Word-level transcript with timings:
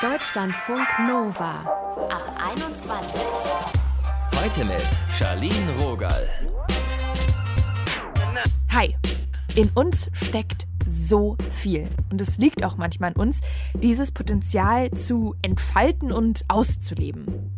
Deutschlandfunk 0.00 0.86
Nova 1.06 1.60
ab 2.08 2.38
21. 2.52 3.22
Heute 4.40 4.64
mit 4.64 4.82
Charlene 5.18 5.72
Rogal. 5.80 6.28
Hi, 8.70 8.94
in 9.54 9.68
uns 9.70 10.08
steckt 10.12 10.66
so 10.86 11.36
viel. 11.50 11.88
Und 12.10 12.20
es 12.20 12.38
liegt 12.38 12.64
auch 12.64 12.76
manchmal 12.76 13.10
an 13.10 13.16
uns, 13.16 13.40
dieses 13.74 14.12
Potenzial 14.12 14.90
zu 14.92 15.34
entfalten 15.42 16.12
und 16.12 16.44
auszuleben. 16.48 17.57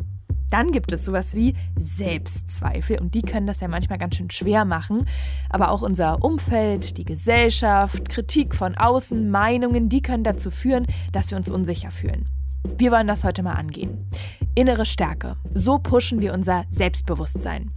Dann 0.51 0.71
gibt 0.71 0.91
es 0.91 1.05
sowas 1.05 1.33
wie 1.33 1.55
Selbstzweifel 1.79 2.99
und 2.99 3.15
die 3.15 3.23
können 3.23 3.47
das 3.47 3.61
ja 3.61 3.67
manchmal 3.67 3.97
ganz 3.97 4.17
schön 4.17 4.29
schwer 4.29 4.65
machen. 4.65 5.07
Aber 5.49 5.71
auch 5.71 5.81
unser 5.81 6.23
Umfeld, 6.23 6.97
die 6.97 7.05
Gesellschaft, 7.05 8.09
Kritik 8.09 8.53
von 8.53 8.75
außen, 8.75 9.31
Meinungen, 9.31 9.89
die 9.89 10.01
können 10.01 10.23
dazu 10.23 10.51
führen, 10.51 10.85
dass 11.13 11.31
wir 11.31 11.37
uns 11.37 11.49
unsicher 11.49 11.89
fühlen. 11.89 12.27
Wir 12.77 12.91
wollen 12.91 13.07
das 13.07 13.23
heute 13.23 13.41
mal 13.41 13.53
angehen. 13.53 14.09
Innere 14.53 14.85
Stärke. 14.85 15.37
So 15.53 15.79
pushen 15.79 16.21
wir 16.21 16.33
unser 16.33 16.65
Selbstbewusstsein. 16.69 17.71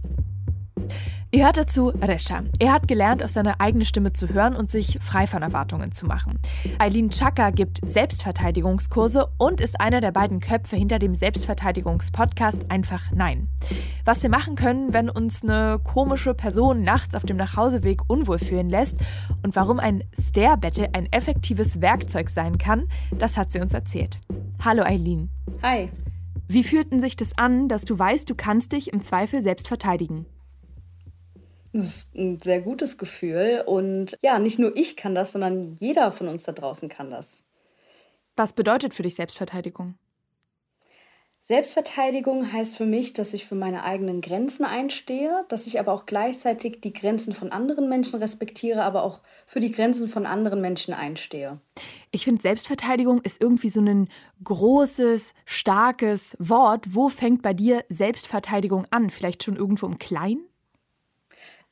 Ihr 1.31 1.43
hört 1.43 1.57
dazu 1.57 1.87
Resha. 1.89 2.43
Er 2.59 2.71
hat 2.71 2.87
gelernt, 2.87 3.23
auf 3.23 3.29
seine 3.29 3.59
eigene 3.59 3.85
Stimme 3.85 4.13
zu 4.13 4.29
hören 4.29 4.55
und 4.55 4.69
sich 4.69 4.99
frei 5.01 5.27
von 5.27 5.41
Erwartungen 5.41 5.91
zu 5.91 6.05
machen. 6.05 6.39
Eileen 6.79 7.09
Chaka 7.09 7.49
gibt 7.49 7.81
Selbstverteidigungskurse 7.85 9.27
und 9.37 9.59
ist 9.59 9.81
einer 9.81 10.01
der 10.01 10.11
beiden 10.11 10.39
Köpfe 10.39 10.77
hinter 10.77 10.99
dem 10.99 11.15
Selbstverteidigungspodcast 11.15 12.71
Einfach 12.71 13.11
Nein. 13.11 13.49
Was 14.05 14.23
wir 14.23 14.29
machen 14.29 14.55
können, 14.55 14.93
wenn 14.93 15.09
uns 15.09 15.43
eine 15.43 15.79
komische 15.83 16.33
Person 16.35 16.83
nachts 16.83 17.15
auf 17.15 17.23
dem 17.23 17.37
Nachhauseweg 17.37 18.01
unwohl 18.07 18.39
fühlen 18.39 18.69
lässt 18.69 18.97
und 19.43 19.55
warum 19.55 19.79
ein 19.79 20.03
Stare-Battle 20.17 20.89
ein 20.93 21.11
effektives 21.11 21.81
Werkzeug 21.81 22.29
sein 22.29 22.57
kann, 22.57 22.87
das 23.17 23.37
hat 23.37 23.51
sie 23.51 23.59
uns 23.59 23.73
erzählt. 23.73 24.19
Hallo 24.63 24.83
Eileen. 24.83 25.29
Hi. 25.61 25.89
Wie 26.47 26.63
fühlten 26.63 27.01
sich 27.01 27.17
das 27.17 27.37
an, 27.37 27.67
dass 27.67 27.83
du 27.83 27.97
weißt, 27.97 28.29
du 28.29 28.35
kannst 28.35 28.71
dich 28.71 28.93
im 28.93 29.01
Zweifel 29.01 29.41
selbst 29.41 29.67
verteidigen? 29.67 30.27
Das 31.75 31.87
ist 31.87 32.15
ein 32.15 32.39
sehr 32.39 32.61
gutes 32.61 32.97
Gefühl. 32.97 33.61
Und 33.65 34.17
ja, 34.21 34.39
nicht 34.39 34.59
nur 34.59 34.77
ich 34.77 34.95
kann 34.95 35.13
das, 35.13 35.33
sondern 35.33 35.73
jeder 35.73 36.13
von 36.13 36.29
uns 36.29 36.43
da 36.43 36.53
draußen 36.53 36.87
kann 36.87 37.09
das. 37.09 37.43
Was 38.37 38.53
bedeutet 38.53 38.93
für 38.93 39.03
dich 39.03 39.15
Selbstverteidigung? 39.15 39.95
Selbstverteidigung 41.41 42.51
heißt 42.51 42.77
für 42.77 42.85
mich, 42.85 43.11
dass 43.11 43.33
ich 43.33 43.45
für 43.45 43.55
meine 43.55 43.83
eigenen 43.83 44.21
Grenzen 44.21 44.63
einstehe, 44.63 45.43
dass 45.49 45.67
ich 45.67 45.77
aber 45.77 45.91
auch 45.91 46.05
gleichzeitig 46.05 46.79
die 46.79 46.93
Grenzen 46.93 47.33
von 47.33 47.51
anderen 47.51 47.89
Menschen 47.89 48.19
respektiere, 48.19 48.81
aber 48.83 49.03
auch 49.03 49.21
für 49.45 49.59
die 49.59 49.71
Grenzen 49.71 50.07
von 50.07 50.25
anderen 50.25 50.61
Menschen 50.61 50.93
einstehe. 50.93 51.59
Ich 52.09 52.23
finde, 52.23 52.41
Selbstverteidigung 52.41 53.21
ist 53.21 53.41
irgendwie 53.41 53.69
so 53.69 53.81
ein 53.81 54.07
großes, 54.45 55.33
starkes 55.43 56.37
Wort. 56.39 56.95
Wo 56.95 57.09
fängt 57.09 57.41
bei 57.41 57.53
dir 57.53 57.83
Selbstverteidigung 57.89 58.87
an? 58.91 59.09
Vielleicht 59.09 59.43
schon 59.43 59.57
irgendwo 59.57 59.87
im 59.87 59.99
Kleinen? 59.99 60.47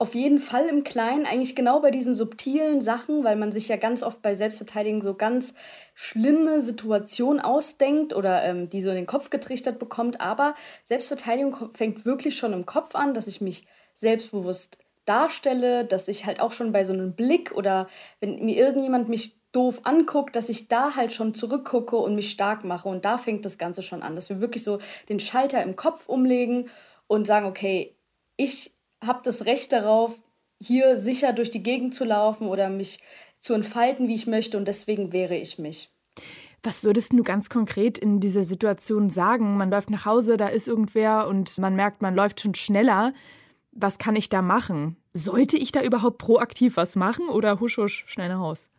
Auf 0.03 0.15
jeden 0.15 0.39
Fall 0.39 0.67
im 0.67 0.83
Kleinen, 0.83 1.25
eigentlich 1.25 1.55
genau 1.55 1.79
bei 1.79 1.89
diesen 1.89 2.13
subtilen 2.13 2.81
Sachen, 2.81 3.23
weil 3.23 3.37
man 3.37 3.53
sich 3.53 3.69
ja 3.69 3.77
ganz 3.77 4.03
oft 4.03 4.21
bei 4.21 4.35
Selbstverteidigung 4.35 5.01
so 5.01 5.13
ganz 5.13 5.53
schlimme 5.95 6.59
Situationen 6.59 7.39
ausdenkt 7.39 8.13
oder 8.13 8.43
ähm, 8.43 8.69
die 8.69 8.81
so 8.81 8.89
in 8.89 8.97
den 8.97 9.05
Kopf 9.05 9.29
getrichtert 9.29 9.79
bekommt. 9.79 10.19
Aber 10.19 10.55
Selbstverteidigung 10.83 11.69
fängt 11.73 12.03
wirklich 12.03 12.35
schon 12.35 12.51
im 12.51 12.65
Kopf 12.65 12.95
an, 12.95 13.13
dass 13.13 13.27
ich 13.27 13.39
mich 13.39 13.65
selbstbewusst 13.93 14.77
darstelle, 15.05 15.85
dass 15.85 16.09
ich 16.09 16.25
halt 16.25 16.41
auch 16.41 16.51
schon 16.51 16.73
bei 16.73 16.83
so 16.83 16.91
einem 16.91 17.13
Blick 17.13 17.53
oder 17.53 17.87
wenn 18.19 18.43
mir 18.43 18.57
irgendjemand 18.57 19.07
mich 19.07 19.37
doof 19.53 19.79
anguckt, 19.85 20.35
dass 20.35 20.49
ich 20.49 20.67
da 20.67 20.97
halt 20.97 21.13
schon 21.13 21.33
zurückgucke 21.33 21.95
und 21.95 22.15
mich 22.15 22.29
stark 22.29 22.65
mache. 22.65 22.89
Und 22.89 23.05
da 23.05 23.17
fängt 23.17 23.45
das 23.45 23.57
Ganze 23.57 23.81
schon 23.81 24.03
an, 24.03 24.17
dass 24.17 24.27
wir 24.27 24.41
wirklich 24.41 24.63
so 24.63 24.79
den 25.07 25.21
Schalter 25.21 25.63
im 25.63 25.77
Kopf 25.77 26.09
umlegen 26.09 26.69
und 27.07 27.25
sagen, 27.25 27.45
okay, 27.45 27.95
ich 28.35 28.73
habe 29.05 29.21
das 29.23 29.45
Recht 29.45 29.71
darauf, 29.71 30.21
hier 30.59 30.97
sicher 30.97 31.33
durch 31.33 31.51
die 31.51 31.63
Gegend 31.63 31.93
zu 31.93 32.05
laufen 32.05 32.47
oder 32.47 32.69
mich 32.69 32.99
zu 33.39 33.53
entfalten, 33.53 34.07
wie 34.07 34.15
ich 34.15 34.27
möchte 34.27 34.57
und 34.57 34.67
deswegen 34.67 35.11
wehre 35.11 35.35
ich 35.35 35.59
mich. 35.59 35.91
Was 36.61 36.83
würdest 36.83 37.11
du 37.11 37.23
ganz 37.23 37.49
konkret 37.49 37.97
in 37.97 38.21
dieser 38.21 38.43
Situation 38.43 39.09
sagen? 39.09 39.57
Man 39.57 39.69
läuft 39.69 39.89
nach 39.89 40.05
Hause, 40.05 40.37
da 40.37 40.47
ist 40.47 40.67
irgendwer 40.67 41.27
und 41.27 41.57
man 41.57 41.75
merkt, 41.75 42.01
man 42.01 42.15
läuft 42.15 42.39
schon 42.39 42.55
schneller. 42.55 43.13
Was 43.73 43.97
kann 43.97 44.15
ich 44.15 44.29
da 44.29 44.41
machen? 44.41 44.95
Sollte 45.13 45.57
ich 45.57 45.73
da 45.73 45.81
überhaupt 45.81 46.19
proaktiv 46.19 46.77
was 46.77 46.95
machen 46.95 47.27
oder 47.27 47.59
husch 47.59 47.77
husch 47.77 48.05
schnell 48.07 48.29
nach 48.29 48.39
Haus? 48.39 48.69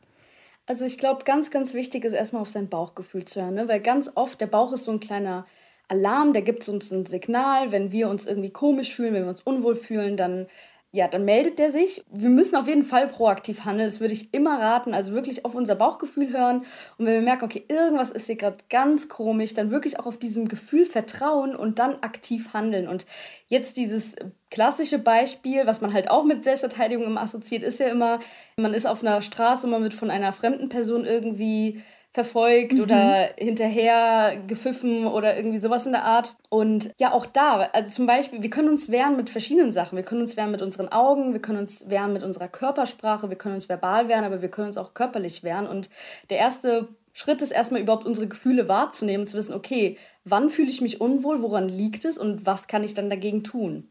Also 0.66 0.86
ich 0.86 0.96
glaube, 0.96 1.24
ganz, 1.24 1.50
ganz 1.50 1.74
wichtig 1.74 2.04
ist 2.04 2.14
erstmal 2.14 2.40
auf 2.40 2.48
sein 2.48 2.70
Bauchgefühl 2.70 3.26
zu 3.26 3.42
hören, 3.42 3.54
ne? 3.54 3.68
weil 3.68 3.80
ganz 3.80 4.10
oft 4.14 4.40
der 4.40 4.46
Bauch 4.46 4.72
ist 4.72 4.84
so 4.84 4.92
ein 4.92 5.00
kleiner 5.00 5.46
Alarm, 5.88 6.32
der 6.32 6.42
gibt 6.42 6.68
uns 6.68 6.90
ein 6.90 7.06
Signal, 7.06 7.72
wenn 7.72 7.92
wir 7.92 8.08
uns 8.08 8.26
irgendwie 8.26 8.50
komisch 8.50 8.94
fühlen, 8.94 9.14
wenn 9.14 9.24
wir 9.24 9.30
uns 9.30 9.42
unwohl 9.42 9.76
fühlen, 9.76 10.16
dann 10.16 10.46
ja, 10.94 11.08
dann 11.08 11.24
meldet 11.24 11.58
der 11.58 11.72
sich. 11.72 12.04
Wir 12.12 12.28
müssen 12.28 12.54
auf 12.54 12.68
jeden 12.68 12.84
Fall 12.84 13.08
proaktiv 13.08 13.64
handeln. 13.64 13.88
Das 13.88 13.98
würde 13.98 14.14
ich 14.14 14.32
immer 14.32 14.60
raten. 14.60 14.94
Also 14.94 15.12
wirklich 15.12 15.44
auf 15.44 15.56
unser 15.56 15.74
Bauchgefühl 15.74 16.32
hören. 16.32 16.58
Und 16.98 17.06
wenn 17.06 17.14
wir 17.14 17.20
merken, 17.20 17.44
okay, 17.44 17.64
irgendwas 17.66 18.12
ist 18.12 18.26
hier 18.26 18.36
gerade 18.36 18.58
ganz 18.70 19.08
komisch, 19.08 19.54
dann 19.54 19.72
wirklich 19.72 19.98
auch 19.98 20.06
auf 20.06 20.18
diesem 20.18 20.46
Gefühl 20.46 20.86
vertrauen 20.86 21.56
und 21.56 21.80
dann 21.80 21.96
aktiv 22.02 22.52
handeln. 22.54 22.86
Und 22.86 23.06
jetzt 23.48 23.76
dieses 23.76 24.14
klassische 24.52 25.00
Beispiel, 25.00 25.66
was 25.66 25.80
man 25.80 25.92
halt 25.92 26.08
auch 26.08 26.22
mit 26.22 26.44
Selbstverteidigung 26.44 27.06
immer 27.06 27.22
assoziiert, 27.22 27.64
ist 27.64 27.80
ja 27.80 27.86
immer, 27.88 28.20
man 28.56 28.72
ist 28.72 28.86
auf 28.86 29.02
einer 29.02 29.20
Straße 29.20 29.66
und 29.66 29.72
man 29.72 29.82
wird 29.82 29.94
von 29.94 30.12
einer 30.12 30.32
fremden 30.32 30.68
Person 30.68 31.04
irgendwie 31.04 31.82
verfolgt 32.14 32.74
mhm. 32.74 32.82
oder 32.82 33.30
hinterher 33.36 34.40
gepfiffen 34.46 35.06
oder 35.06 35.36
irgendwie 35.36 35.58
sowas 35.58 35.84
in 35.84 35.92
der 35.92 36.04
Art. 36.04 36.36
Und 36.48 36.92
ja, 36.96 37.12
auch 37.12 37.26
da, 37.26 37.68
also 37.72 37.90
zum 37.90 38.06
Beispiel, 38.06 38.40
wir 38.40 38.50
können 38.50 38.68
uns 38.68 38.88
wehren 38.88 39.16
mit 39.16 39.30
verschiedenen 39.30 39.72
Sachen. 39.72 39.96
Wir 39.96 40.04
können 40.04 40.22
uns 40.22 40.36
wehren 40.36 40.52
mit 40.52 40.62
unseren 40.62 40.88
Augen, 40.88 41.32
wir 41.32 41.42
können 41.42 41.58
uns 41.58 41.90
wehren 41.90 42.12
mit 42.12 42.22
unserer 42.22 42.46
Körpersprache, 42.46 43.30
wir 43.30 43.36
können 43.36 43.56
uns 43.56 43.68
verbal 43.68 44.08
wehren, 44.08 44.24
aber 44.24 44.42
wir 44.42 44.48
können 44.48 44.68
uns 44.68 44.78
auch 44.78 44.94
körperlich 44.94 45.42
wehren. 45.42 45.66
Und 45.66 45.90
der 46.30 46.38
erste 46.38 46.86
Schritt 47.12 47.42
ist 47.42 47.50
erstmal 47.50 47.80
überhaupt 47.80 48.06
unsere 48.06 48.28
Gefühle 48.28 48.68
wahrzunehmen, 48.68 49.26
zu 49.26 49.36
wissen, 49.36 49.52
okay, 49.52 49.98
wann 50.24 50.50
fühle 50.50 50.70
ich 50.70 50.80
mich 50.80 51.00
unwohl, 51.00 51.42
woran 51.42 51.68
liegt 51.68 52.04
es 52.04 52.16
und 52.16 52.46
was 52.46 52.68
kann 52.68 52.84
ich 52.84 52.94
dann 52.94 53.10
dagegen 53.10 53.42
tun? 53.42 53.88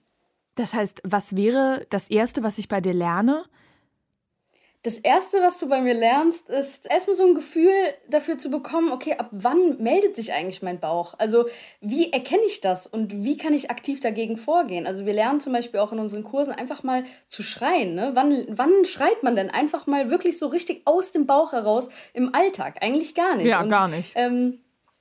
Das 0.55 0.73
heißt, 0.73 1.01
was 1.03 1.35
wäre 1.35 1.85
das 1.89 2.09
Erste, 2.09 2.41
was 2.41 2.57
ich 2.57 2.69
bei 2.69 2.79
dir 2.79 2.93
lerne? 2.93 3.43
Das 4.83 4.97
Erste, 4.97 5.37
was 5.41 5.59
du 5.59 5.69
bei 5.69 5.79
mir 5.79 5.93
lernst, 5.93 6.49
ist 6.49 6.91
erstmal 6.91 7.15
so 7.15 7.23
ein 7.25 7.35
Gefühl 7.35 7.71
dafür 8.09 8.37
zu 8.37 8.51
bekommen, 8.51 8.91
okay, 8.91 9.15
ab 9.17 9.29
wann 9.31 9.81
meldet 9.81 10.17
sich 10.17 10.33
eigentlich 10.33 10.61
mein 10.61 10.81
Bauch? 10.81 11.13
Also 11.17 11.45
wie 11.79 12.11
erkenne 12.11 12.43
ich 12.45 12.59
das 12.59 12.85
und 12.85 13.23
wie 13.23 13.37
kann 13.37 13.53
ich 13.53 13.71
aktiv 13.71 14.01
dagegen 14.01 14.35
vorgehen? 14.35 14.85
Also 14.85 15.05
wir 15.05 15.13
lernen 15.13 15.39
zum 15.39 15.53
Beispiel 15.53 15.79
auch 15.79 15.93
in 15.93 15.99
unseren 15.99 16.23
Kursen 16.23 16.51
einfach 16.51 16.83
mal 16.83 17.05
zu 17.29 17.43
schreien. 17.43 17.95
Ne? 17.95 18.11
Wann, 18.13 18.45
wann 18.49 18.83
schreit 18.83 19.23
man 19.23 19.37
denn 19.37 19.49
einfach 19.49 19.87
mal 19.87 20.09
wirklich 20.09 20.37
so 20.37 20.47
richtig 20.47 20.81
aus 20.83 21.13
dem 21.13 21.27
Bauch 21.27 21.53
heraus 21.53 21.87
im 22.13 22.35
Alltag? 22.35 22.79
Eigentlich 22.81 23.15
gar 23.15 23.37
nicht. 23.37 23.47
Ja, 23.47 23.61
und, 23.61 23.69
gar 23.69 23.87
nicht. 23.87 24.11
Ähm, 24.15 24.59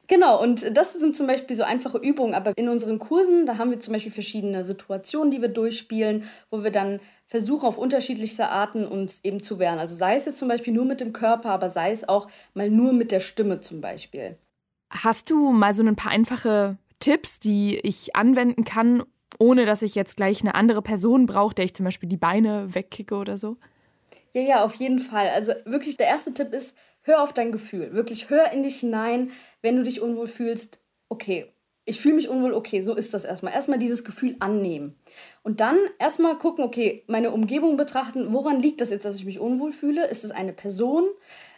Genau, 0.09 0.43
und 0.43 0.77
das 0.77 0.93
sind 0.93 1.17
zum 1.17 1.27
Beispiel 1.27 1.57
so 1.57 1.63
einfache 1.63 1.97
Übungen, 1.97 2.35
aber 2.35 2.53
in 2.57 2.69
unseren 2.69 2.99
Kursen, 2.99 3.47
da 3.47 3.57
haben 3.57 3.71
wir 3.71 3.81
zum 3.81 3.95
Beispiel 3.95 4.13
verschiedene 4.13 4.63
Situationen, 4.63 5.31
die 5.31 5.41
wir 5.41 5.49
durchspielen, 5.49 6.29
wo 6.51 6.63
wir 6.65 6.71
dann 6.71 7.01
versuchen, 7.33 7.65
auf 7.65 7.79
unterschiedlichste 7.79 8.51
Arten 8.51 8.87
uns 8.87 9.25
eben 9.25 9.43
zu 9.43 9.59
wehren. 9.59 9.79
Also 9.79 9.97
sei 9.97 10.17
es 10.17 10.27
jetzt 10.27 10.37
zum 10.37 10.49
Beispiel 10.49 10.75
nur 10.75 10.85
mit 10.85 11.01
dem 11.01 11.15
Körper, 11.15 11.49
aber 11.49 11.71
sei 11.71 11.91
es 11.91 12.07
auch 12.07 12.29
mal 12.53 12.69
nur 12.69 12.93
mit 12.93 13.11
der 13.11 13.21
Stimme 13.21 13.61
zum 13.61 13.81
Beispiel. 13.81 14.37
Hast 14.91 15.31
du 15.31 15.51
mal 15.51 15.73
so 15.73 15.83
ein 15.83 15.97
paar 15.97 16.13
einfache 16.13 16.77
Tipps, 17.01 17.41
die 17.41 17.79
ich 17.79 18.15
anwenden 18.15 18.67
kann, 18.67 19.03
ohne 19.39 19.65
dass 19.65 19.81
ich 19.81 19.95
jetzt 19.95 20.19
gleich 20.19 20.43
eine 20.43 20.55
andere 20.55 20.83
Person 20.83 21.25
brauche, 21.25 21.55
der 21.55 21.65
ich 21.65 21.73
zum 21.73 21.85
Beispiel 21.85 22.07
die 22.07 22.19
Beine 22.19 22.75
wegkicke 22.75 23.15
oder 23.15 23.39
so? 23.39 23.57
Ja, 24.35 24.43
ja, 24.43 24.63
auf 24.63 24.75
jeden 24.75 24.99
Fall. 24.99 25.31
Also 25.31 25.55
wirklich, 25.65 25.97
der 25.97 26.09
erste 26.09 26.35
Tipp 26.35 26.53
ist, 26.53 26.77
hör 27.01 27.23
auf 27.23 27.33
dein 27.33 27.51
Gefühl. 27.51 27.95
Wirklich, 27.95 28.29
hör 28.29 28.53
in 28.53 28.63
dich 28.63 28.81
hinein, 28.81 29.31
wenn 29.63 29.77
du 29.77 29.85
dich 29.85 30.03
unwohl 30.03 30.27
fühlst. 30.27 30.81
Okay, 31.09 31.51
ich 31.85 32.01
fühle 32.01 32.15
mich 32.15 32.29
unwohl, 32.29 32.55
okay, 32.55 32.81
so 32.81 32.95
ist 32.95 33.13
das 33.13 33.25
erstmal. 33.25 33.53
Erstmal 33.53 33.79
dieses 33.79 34.05
Gefühl 34.05 34.37
annehmen. 34.39 34.95
Und 35.43 35.61
dann 35.61 35.77
erstmal 35.99 36.39
gucken, 36.39 36.65
okay, 36.65 37.03
meine 37.09 37.33
Umgebung 37.33 37.77
betrachten, 37.77 38.33
woran 38.33 38.61
liegt 38.61 38.81
das 38.81 38.91
jetzt, 38.91 39.05
dass 39.05 39.17
ich 39.17 39.25
mich 39.25 39.41
unwohl 39.41 39.73
fühle? 39.73 40.07
Ist 40.07 40.23
es 40.25 40.31
eine 40.31 40.53
Person, 40.53 41.05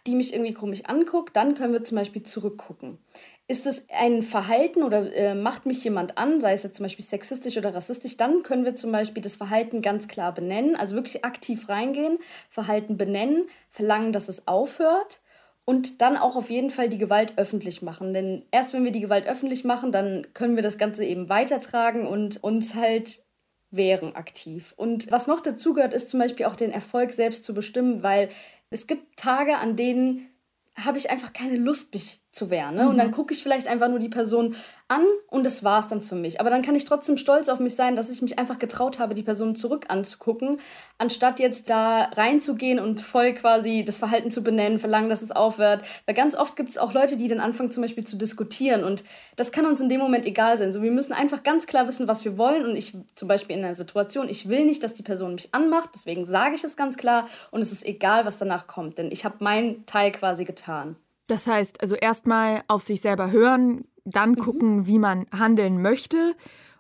die 0.07 0.15
mich 0.15 0.33
irgendwie 0.33 0.55
komisch 0.55 0.83
anguckt? 0.87 1.37
Dann 1.37 1.55
können 1.55 1.75
wir 1.75 1.85
zum 1.85 1.99
Beispiel 1.99 2.23
zurückgucken. 2.23 2.99
Ist 3.47 3.67
es 3.67 3.87
ein 3.91 4.23
Verhalten 4.23 4.83
oder 4.83 5.13
äh, 5.15 5.35
macht 5.35 5.67
mich 5.67 5.85
jemand 5.85 6.17
an, 6.17 6.41
sei 6.41 6.55
es 6.55 6.63
jetzt 6.63 6.77
zum 6.77 6.85
Beispiel 6.85 7.05
sexistisch 7.05 7.59
oder 7.59 7.75
rassistisch, 7.75 8.17
dann 8.17 8.43
können 8.43 8.65
wir 8.65 8.75
zum 8.75 8.91
Beispiel 8.91 9.23
das 9.23 9.37
Verhalten 9.37 9.83
ganz 9.83 10.09
klar 10.09 10.33
benennen, 10.33 10.77
also 10.77 10.97
wirklich 10.97 11.27
aktiv 11.27 11.69
reingehen, 11.69 12.19
Verhalten 12.49 12.97
benennen, 12.97 13.45
verlangen, 13.69 14.15
dass 14.15 14.31
es 14.31 14.49
aufhört 14.49 15.21
und 15.65 16.03
dann 16.03 16.17
auch 16.17 16.37
auf 16.37 16.51
jeden 16.51 16.71
Fall 16.71 16.89
die 16.89 16.99
Gewalt 16.99 17.35
öffentlich 17.37 17.83
machen. 17.83 18.13
Denn 18.13 18.45
erst 18.51 18.73
wenn 18.73 18.85
wir 18.85 18.93
die 18.93 19.01
Gewalt 19.01 19.27
öffentlich 19.27 19.65
machen, 19.65 19.93
dann 19.93 20.27
können 20.35 20.57
wir 20.57 20.63
das 20.63 20.79
Ganze 20.79 21.05
eben 21.05 21.29
weitertragen 21.29 22.07
und 22.07 22.43
uns 22.43 22.75
halt 22.75 23.23
wehren 23.71 24.15
aktiv. 24.15 24.75
Und 24.77 25.11
was 25.11 25.27
noch 25.27 25.41
dazu 25.41 25.75
gehört, 25.75 25.95
ist 25.95 26.11
zum 26.11 26.21
Beispiel 26.21 26.47
auch 26.47 26.57
den 26.57 26.71
Erfolg 26.71 27.13
selbst 27.13 27.45
zu 27.45 27.55
bestimmen, 27.55 28.03
weil 28.03 28.29
es 28.71 28.87
gibt 28.87 29.17
Tage, 29.17 29.57
an 29.57 29.77
denen 29.77 30.29
habe 30.77 30.99
ich 30.99 31.11
einfach 31.11 31.33
keine 31.33 31.57
Lust, 31.57 31.93
mich 31.95 32.21
zu 32.35 32.51
wehren. 32.51 32.75
Ne? 32.75 32.85
Mhm. 32.85 32.89
Und 32.91 32.99
dann 32.99 33.07
mhm. 33.09 33.13
gucke 33.13 33.33
ich 33.33 33.43
vielleicht 33.43 33.69
einfach 33.69 33.89
nur 33.89 34.01
die 34.01 34.09
Person 34.09 34.57
an 34.89 35.05
und 35.31 35.47
das 35.47 35.65
war 35.65 35.79
es 35.79 35.89
dann 35.89 36.03
für 36.03 36.15
mich. 36.15 36.41
Aber 36.41 36.51
dann 36.51 36.63
kann 36.63 36.75
ich 36.75 36.85
trotzdem 36.85 37.17
stolz 37.17 37.49
auf 37.49 37.61
mich 37.61 37.75
sein, 37.75 37.97
dass 37.97 38.11
ich 38.11 38.21
mich 38.21 38.39
einfach 38.39 38.59
getraut 38.59 38.99
habe, 38.99 39.15
die 39.15 39.23
Person 39.23 39.57
zurück 39.57 39.87
anzugucken, 39.89 40.61
anstatt 40.99 41.41
jetzt 41.41 41.71
da 41.71 42.05
reinzugehen 42.05 42.79
und 42.79 43.01
voll 43.01 43.33
quasi 43.35 43.85
das 43.85 43.99
Verhalten 43.99 44.31
zu 44.31 44.43
benennen, 44.43 44.79
verlangen, 44.79 45.09
dass 45.09 45.23
es 45.23 45.31
aufhört. 45.31 45.85
Weil 46.07 46.15
ganz 46.15 46.35
oft 46.35 46.57
gibt 46.57 46.71
es 46.71 46.79
auch 46.79 46.93
Leute, 46.93 47.17
die 47.17 47.29
dann 47.29 47.41
anfangen 47.41 47.71
zum 47.71 47.83
Beispiel 47.83 48.05
zu 48.05 48.17
diskutieren 48.17 48.85
und 48.85 49.05
das 49.37 49.53
kann 49.53 49.65
uns 49.65 49.81
in 49.81 49.89
dem 49.89 50.01
Moment 50.01 50.27
egal 50.27 50.59
sein. 50.59 50.73
So, 50.73 50.83
wir 50.83 50.93
müssen 50.93 51.13
einfach 51.13 51.43
ganz 51.45 51.67
klar 51.67 51.87
wissen, 51.87 52.09
was 52.09 52.25
wir 52.25 52.37
wollen 52.37 52.65
und 52.65 52.77
ich 52.77 52.97
zum 53.15 53.29
Beispiel 53.29 53.57
in 53.57 53.65
einer 53.65 53.75
Situation, 53.75 54.29
ich 54.29 54.49
will 54.49 54.65
nicht, 54.65 54.83
dass 54.83 54.93
die 54.93 55.03
Person 55.03 55.35
mich 55.35 55.55
anmacht, 55.55 55.91
deswegen 55.95 56.25
sage 56.25 56.57
ich 56.57 56.65
es 56.65 56.77
ganz 56.77 56.97
klar 56.97 57.29
und 57.53 57.63
es 57.63 57.73
ist 57.73 57.87
egal, 57.87 58.27
was 58.27 58.37
danach 58.37 58.67
kommt, 58.67 58.99
denn 58.99 59.11
ich 59.13 59.25
habe 59.25 59.37
meinen 59.39 59.87
Teil 59.87 60.13
quasi 60.13 60.45
getan. 60.45 60.97
Das 61.27 61.47
heißt, 61.47 61.81
also 61.81 61.95
erstmal 61.95 62.63
auf 62.69 62.83
sich 62.83 63.01
selber 63.01 63.31
hören, 63.31 63.85
dann 64.05 64.31
mhm. 64.31 64.39
gucken, 64.39 64.87
wie 64.87 64.99
man 64.99 65.27
handeln 65.37 65.81
möchte. 65.81 66.35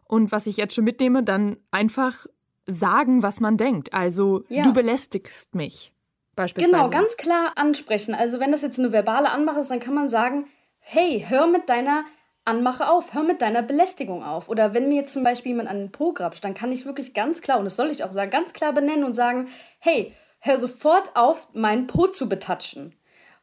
Und 0.06 0.32
was 0.32 0.46
ich 0.46 0.56
jetzt 0.56 0.75
schon 0.75 0.85
mitnehme, 0.85 1.23
dann 1.23 1.56
einfach 1.70 2.26
sagen, 2.67 3.23
was 3.23 3.41
man 3.41 3.56
denkt. 3.56 3.94
Also, 3.94 4.44
ja. 4.49 4.62
du 4.62 4.73
belästigst 4.73 5.55
mich. 5.55 5.93
Beispielsweise. 6.37 6.73
Genau, 6.73 6.91
ganz 6.91 7.17
klar 7.17 7.52
ansprechen. 7.56 8.14
Also, 8.14 8.41
wenn 8.41 8.52
das 8.52 8.62
jetzt 8.62 8.79
eine 8.79 8.93
verbale 8.93 9.31
Anmache 9.31 9.61
ist, 9.61 9.70
dann 9.70 9.81
kann 9.81 9.94
man 9.94 10.08
sagen: 10.08 10.47
Hey, 10.79 11.25
hör 11.26 11.47
mit 11.47 11.69
deiner 11.69 12.05
Anmache 12.44 12.90
auf, 12.90 13.14
hör 13.14 13.23
mit 13.23 13.40
deiner 13.40 13.62
Belästigung 13.62 14.23
auf. 14.23 14.49
Oder 14.49 14.75
wenn 14.75 14.88
mir 14.88 14.97
jetzt 14.97 15.12
zum 15.12 15.23
Beispiel 15.23 15.52
jemand 15.52 15.69
an 15.69 15.79
den 15.79 15.93
Po 15.93 16.12
grapscht, 16.12 16.44
dann 16.44 16.55
kann 16.55 16.73
ich 16.73 16.85
wirklich 16.85 17.14
ganz 17.14 17.40
klar, 17.40 17.58
und 17.58 17.64
das 17.64 17.76
soll 17.76 17.90
ich 17.90 18.05
auch 18.05 18.12
sagen, 18.12 18.31
ganz 18.31 18.52
klar 18.52 18.73
benennen 18.73 19.05
und 19.05 19.14
sagen: 19.14 19.49
Hey, 19.79 20.12
hör 20.40 20.58
sofort 20.58 21.12
auf, 21.14 21.49
meinen 21.55 21.87
Po 21.87 22.08
zu 22.08 22.29
betatschen. 22.29 22.94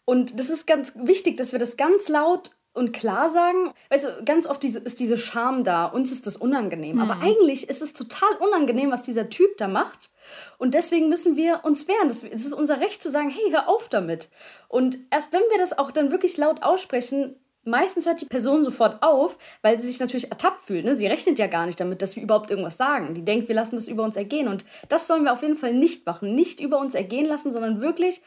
Und 0.06 0.40
das 0.40 0.50
ist 0.50 0.68
ganz 0.68 0.94
wichtig, 0.96 1.38
dass 1.38 1.52
wir 1.52 1.60
das 1.60 1.78
ganz 1.78 2.10
laut 2.10 2.52
und 2.74 2.94
klar 2.94 3.30
sagen. 3.30 3.74
Weißt 3.90 4.06
du, 4.06 4.24
ganz 4.24 4.48
oft 4.48 4.64
diese, 4.64 4.80
ist 4.80 5.00
diese 5.00 5.18
Scham 5.18 5.64
da. 5.64 5.86
Uns 5.86 6.12
ist 6.12 6.26
das 6.28 6.38
unangenehm. 6.38 6.96
Mhm. 6.96 7.02
Aber 7.02 7.22
eigentlich 7.22 7.70
ist 7.70 7.82
es 7.82 7.94
total 7.94 8.30
unangenehm, 8.40 8.92
was 8.92 9.04
dieser 9.04 9.30
Typ 9.30 9.58
da 9.58 9.68
macht. 9.68 10.10
Und 10.58 10.74
deswegen 10.74 11.10
müssen 11.10 11.36
wir 11.36 11.62
uns 11.64 11.88
wehren. 11.88 12.10
Es 12.10 12.24
ist 12.24 12.54
unser 12.54 12.80
Recht 12.80 13.02
zu 13.02 13.12
sagen, 13.12 13.30
hey, 13.30 13.52
hör 13.52 13.68
auf 13.68 13.90
damit. 13.90 14.30
Und 14.68 15.00
erst 15.10 15.34
wenn 15.34 15.42
wir 15.50 15.58
das 15.58 15.78
auch 15.78 15.92
dann 15.92 16.12
wirklich 16.12 16.38
laut 16.38 16.64
aussprechen, 16.64 17.36
meistens 17.64 18.06
hört 18.06 18.22
die 18.22 18.26
Person 18.26 18.64
sofort 18.64 19.04
auf, 19.04 19.38
weil 19.62 19.78
sie 19.78 19.88
sich 19.88 20.00
natürlich 20.00 20.32
ertappt 20.32 20.62
fühlt. 20.62 20.86
Ne? 20.86 20.96
Sie 20.96 21.08
rechnet 21.08 21.38
ja 21.38 21.48
gar 21.48 21.66
nicht 21.66 21.80
damit, 21.80 22.02
dass 22.02 22.16
wir 22.16 22.24
überhaupt 22.24 22.50
irgendwas 22.50 22.78
sagen. 22.78 23.14
Die 23.14 23.26
denkt, 23.26 23.50
wir 23.50 23.56
lassen 23.56 23.76
das 23.76 23.88
über 23.88 24.04
uns 24.04 24.16
ergehen. 24.16 24.48
Und 24.48 24.66
das 24.90 25.08
sollen 25.08 25.24
wir 25.24 25.34
auf 25.34 25.42
jeden 25.42 25.58
Fall 25.58 25.74
nicht 25.74 26.06
machen. 26.06 26.34
Nicht 26.34 26.60
über 26.60 26.80
uns 26.80 26.96
ergehen 26.96 27.26
lassen, 27.26 27.52
sondern 27.52 27.82
wirklich 27.82 28.22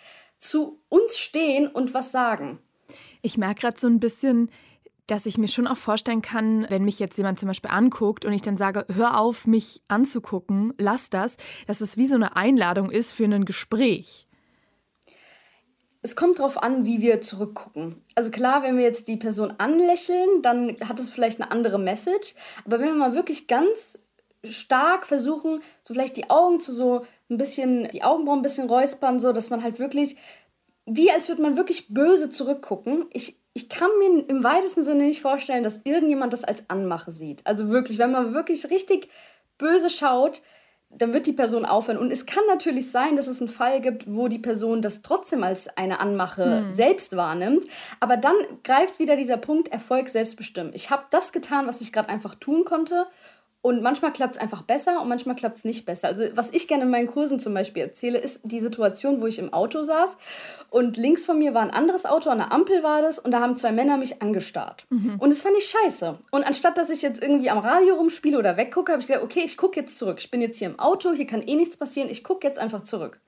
zu 0.45 0.81
uns 0.89 1.19
stehen 1.19 1.69
und 1.69 1.95
was 1.95 2.13
sagen. 2.13 2.59
Ich 3.23 3.39
merke 3.39 3.63
gerade 3.63 3.81
so 3.81 3.87
ein 3.87 4.01
bisschen, 4.01 4.51
dass 5.07 5.27
ich 5.27 5.39
mir 5.39 5.49
schon 5.49 5.67
auch 5.67 5.77
vorstellen 5.77 6.23
kann, 6.23 6.67
wenn 6.69 6.85
mich 6.85 6.99
jetzt 6.99 7.19
jemand 7.19 7.39
zum 7.39 7.49
Beispiel 7.49 7.71
anguckt 7.71 8.25
und 8.25 8.33
ich 8.33 8.43
dann 8.43 8.57
sage, 8.57 8.87
hör 8.95 9.21
auf, 9.21 9.47
mich 9.47 9.83
anzugucken, 9.89 10.73
lass 10.79 11.11
das, 11.11 11.37
dass 11.67 11.81
es 11.81 11.97
wie 11.97 12.07
so 12.07 12.15
eine 12.15 12.37
Einladung 12.37 12.91
ist 12.91 13.13
für 13.13 13.25
ein 13.25 13.45
Gespräch. 13.45 14.27
Es 16.03 16.17
kommt 16.17 16.39
darauf 16.39 16.63
an, 16.63 16.85
wie 16.85 17.01
wir 17.01 17.23
zurückgucken. 17.23 18.03
Also 18.15 18.31
klar, 18.31 18.63
wenn 18.63 18.77
wir 18.77 18.85
jetzt 18.85 19.09
die 19.09 19.17
Person 19.17 19.55
anlächeln, 19.57 20.43
dann 20.43 20.77
hat 20.87 21.01
es 21.01 21.09
vielleicht 21.09 21.41
eine 21.41 21.51
andere 21.51 21.79
Message. 21.79 22.35
Aber 22.67 22.79
wenn 22.79 22.89
wir 22.89 22.95
mal 22.95 23.15
wirklich 23.15 23.47
ganz 23.47 23.99
stark 24.51 25.07
versuchen, 25.07 25.61
so 25.83 25.95
vielleicht 25.95 26.17
die 26.17 26.31
Augen 26.31 26.61
zu 26.61 26.73
so 26.73 27.05
ein 27.31 27.39
bisschen, 27.39 27.89
die 27.93 28.03
Augenbrauen 28.03 28.41
ein 28.41 28.43
bisschen 28.43 28.69
räuspern, 28.69 29.21
so 29.21 29.33
dass 29.33 29.51
man 29.51 29.63
halt 29.63 29.79
wirklich, 29.79 30.17
wie 30.87 31.11
als 31.11 31.29
würde 31.29 31.43
man 31.43 31.57
wirklich 31.57 31.89
böse 31.89 32.31
zurückgucken. 32.31 33.07
Ich, 33.13 33.37
ich 33.53 33.69
kann 33.69 33.91
mir 33.99 34.29
im 34.29 34.45
weitesten 34.45 34.83
Sinne 34.83 35.05
nicht 35.05 35.23
vorstellen, 35.23 35.65
dass 35.65 35.81
irgendjemand 35.85 36.33
das 36.33 36.45
als 36.45 36.69
Anmache 36.69 37.13
sieht. 37.13 37.47
Also 37.47 37.69
wirklich, 37.69 37.99
wenn 37.99 38.13
man 38.13 38.35
wirklich 38.35 38.71
richtig 38.71 39.09
böse 39.59 39.91
schaut, 39.91 40.43
dann 40.99 41.13
wird 41.13 41.27
die 41.27 41.33
Person 41.33 41.65
aufhören. 41.65 41.99
Und 41.99 42.13
es 42.13 42.27
kann 42.27 42.45
natürlich 42.47 42.91
sein, 42.91 43.17
dass 43.17 43.27
es 43.27 43.41
einen 43.41 43.49
Fall 43.49 43.81
gibt, 43.81 44.05
wo 44.07 44.29
die 44.29 44.39
Person 44.39 44.83
das 44.83 45.03
trotzdem 45.03 45.43
als 45.43 45.69
eine 45.77 46.01
Anmache 46.01 46.67
hm. 46.67 46.75
selbst 46.75 47.17
wahrnimmt. 47.17 47.65
Aber 48.01 48.17
dann 48.17 48.35
greift 48.63 48.99
wieder 48.99 49.17
dieser 49.17 49.37
Punkt 49.37 49.69
Erfolg 49.69 50.09
selbstbestimmt. 50.09 50.75
Ich 50.75 50.91
habe 50.91 51.05
das 51.11 51.33
getan, 51.33 51.67
was 51.67 51.81
ich 51.81 51.93
gerade 51.93 52.09
einfach 52.09 52.35
tun 52.35 52.65
konnte. 52.65 53.07
Und 53.65 53.81
manchmal 53.81 54.13
klappt 54.13 54.37
es 54.37 54.41
einfach 54.43 54.61
besser 54.61 55.01
und 55.01 55.09
manchmal 55.09 55.37
klappt 55.37 55.57
es 55.57 55.65
nicht 55.65 55.87
besser. 55.87 56.09
Also 56.09 56.25
was 56.35 56.53
ich 56.53 56.69
gerne 56.69 56.85
in 56.85 56.91
meinen 56.91 57.07
Kursen 57.07 57.39
zum 57.39 57.55
Beispiel 57.55 57.83
erzähle, 57.83 58.19
ist 58.19 58.43
die 58.45 58.61
Situation, 58.61 59.23
wo 59.23 59.27
ich 59.27 59.39
im 59.39 59.55
Auto 59.55 59.81
saß 59.81 60.19
und 60.69 60.99
links 60.99 61.25
von 61.25 61.39
mir 61.39 61.55
war 61.55 61.63
ein 61.63 61.71
anderes 61.71 62.05
Auto, 62.05 62.29
an 62.29 62.37
der 62.37 62.53
Ampel 62.53 62.83
war 62.83 63.01
das 63.01 63.19
und 63.19 63.31
da 63.31 63.41
haben 63.41 63.57
zwei 63.57 63.73
Männer 63.73 63.97
mich 63.97 64.21
angestarrt. 64.21 64.85
Mhm. 64.91 65.17
Und 65.19 65.31
das 65.31 65.41
fand 65.41 65.57
ich 65.57 65.65
scheiße. 65.65 66.19
Und 66.31 66.45
anstatt 66.45 66.77
dass 66.77 66.91
ich 66.91 67.01
jetzt 67.01 67.23
irgendwie 67.23 67.49
am 67.49 67.57
Radio 67.57 67.95
rumspiele 67.95 68.39
oder 68.39 68.59
weggucke, 68.59 68.93
habe 68.93 69.01
ich 69.01 69.07
gedacht, 69.07 69.25
okay, 69.25 69.41
ich 69.43 69.57
gucke 69.57 69.81
jetzt 69.81 69.97
zurück. 69.97 70.19
Ich 70.19 70.31
bin 70.31 70.43
jetzt 70.43 70.59
hier 70.59 70.69
im 70.69 70.79
Auto, 70.79 71.15
hier 71.15 71.27
kann 71.27 71.41
eh 71.41 71.57
nichts 71.57 71.79
passieren, 71.79 72.11
ich 72.11 72.23
gucke 72.23 72.47
jetzt 72.47 72.59
einfach 72.59 72.83
zurück. 72.83 73.19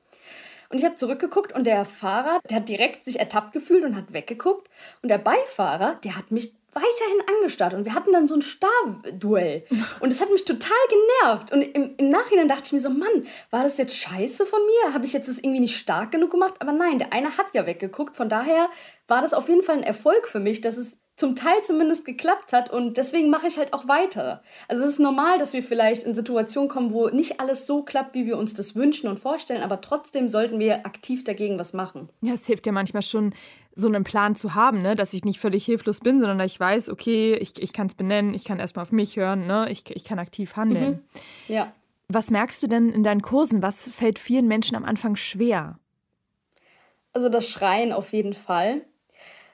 Und 0.68 0.76
ich 0.76 0.84
habe 0.84 0.96
zurückgeguckt 0.96 1.54
und 1.54 1.66
der 1.66 1.86
Fahrer, 1.86 2.40
der 2.50 2.58
hat 2.58 2.68
direkt 2.68 3.02
sich 3.06 3.18
ertappt 3.18 3.54
gefühlt 3.54 3.84
und 3.84 3.96
hat 3.96 4.12
weggeguckt. 4.12 4.68
Und 5.00 5.08
der 5.08 5.16
Beifahrer, 5.16 5.98
der 6.04 6.18
hat 6.18 6.30
mich 6.30 6.52
weiterhin 6.76 7.36
angestarrt 7.36 7.72
und 7.72 7.86
wir 7.86 7.94
hatten 7.94 8.12
dann 8.12 8.26
so 8.26 8.34
ein 8.34 8.42
Starduell. 8.42 9.64
Und 10.00 10.12
es 10.12 10.20
hat 10.20 10.30
mich 10.30 10.44
total 10.44 10.76
genervt. 11.22 11.50
Und 11.50 11.62
im, 11.62 11.94
im, 11.96 12.10
Nachhinein 12.10 12.48
dachte 12.48 12.64
ich 12.66 12.72
mir 12.72 12.80
so, 12.80 12.90
Mann, 12.90 13.26
war 13.50 13.64
das 13.64 13.78
jetzt 13.78 13.96
scheiße 13.96 14.44
von 14.44 14.60
mir? 14.66 14.92
Habe 14.92 15.06
ich 15.06 15.14
jetzt 15.14 15.28
das 15.28 15.38
irgendwie 15.38 15.60
nicht 15.60 15.78
stark 15.78 16.12
genug 16.12 16.30
gemacht? 16.30 16.54
Aber 16.60 16.72
nein, 16.72 16.98
der 16.98 17.14
eine 17.14 17.38
hat 17.38 17.54
ja 17.54 17.66
weggeguckt. 17.66 18.14
Von 18.14 18.28
daher 18.28 18.68
war 19.08 19.22
das 19.22 19.32
auf 19.32 19.48
jeden 19.48 19.62
Fall 19.62 19.78
ein 19.78 19.82
Erfolg 19.82 20.28
für 20.28 20.40
mich, 20.40 20.60
dass 20.60 20.76
es 20.76 21.00
zum 21.16 21.34
Teil 21.34 21.62
zumindest 21.62 22.04
geklappt 22.04 22.52
hat 22.52 22.70
und 22.70 22.98
deswegen 22.98 23.30
mache 23.30 23.46
ich 23.46 23.56
halt 23.56 23.72
auch 23.72 23.88
weiter. 23.88 24.42
Also 24.68 24.82
es 24.82 24.90
ist 24.90 24.98
normal, 24.98 25.38
dass 25.38 25.54
wir 25.54 25.62
vielleicht 25.62 26.02
in 26.02 26.14
Situationen 26.14 26.68
kommen, 26.68 26.92
wo 26.92 27.08
nicht 27.08 27.40
alles 27.40 27.66
so 27.66 27.82
klappt, 27.82 28.14
wie 28.14 28.26
wir 28.26 28.36
uns 28.36 28.52
das 28.52 28.74
wünschen 28.76 29.08
und 29.08 29.18
vorstellen, 29.18 29.62
aber 29.62 29.80
trotzdem 29.80 30.28
sollten 30.28 30.58
wir 30.58 30.84
aktiv 30.84 31.24
dagegen 31.24 31.58
was 31.58 31.72
machen. 31.72 32.10
Ja, 32.20 32.34
es 32.34 32.44
hilft 32.44 32.66
ja 32.66 32.72
manchmal 32.72 33.00
schon, 33.00 33.34
so 33.76 33.86
einen 33.86 34.02
Plan 34.02 34.34
zu 34.34 34.54
haben, 34.54 34.82
ne? 34.82 34.96
dass 34.96 35.12
ich 35.12 35.24
nicht 35.24 35.38
völlig 35.38 35.64
hilflos 35.64 36.00
bin, 36.00 36.18
sondern 36.18 36.38
dass 36.38 36.50
ich 36.50 36.58
weiß, 36.58 36.88
okay, 36.88 37.34
ich, 37.34 37.62
ich 37.62 37.72
kann 37.72 37.86
es 37.86 37.94
benennen, 37.94 38.34
ich 38.34 38.44
kann 38.44 38.58
erstmal 38.58 38.82
auf 38.82 38.92
mich 38.92 39.16
hören, 39.16 39.46
ne? 39.46 39.70
ich, 39.70 39.84
ich 39.94 40.04
kann 40.04 40.18
aktiv 40.18 40.56
handeln. 40.56 41.04
Mhm. 41.48 41.54
Ja. 41.54 41.72
Was 42.08 42.30
merkst 42.30 42.62
du 42.62 42.66
denn 42.66 42.90
in 42.90 43.04
deinen 43.04 43.22
Kursen? 43.22 43.62
Was 43.62 43.88
fällt 43.88 44.18
vielen 44.18 44.48
Menschen 44.48 44.76
am 44.76 44.84
Anfang 44.84 45.14
schwer? 45.14 45.78
Also 47.12 47.28
das 47.28 47.48
Schreien 47.48 47.92
auf 47.92 48.12
jeden 48.12 48.34
Fall 48.34 48.82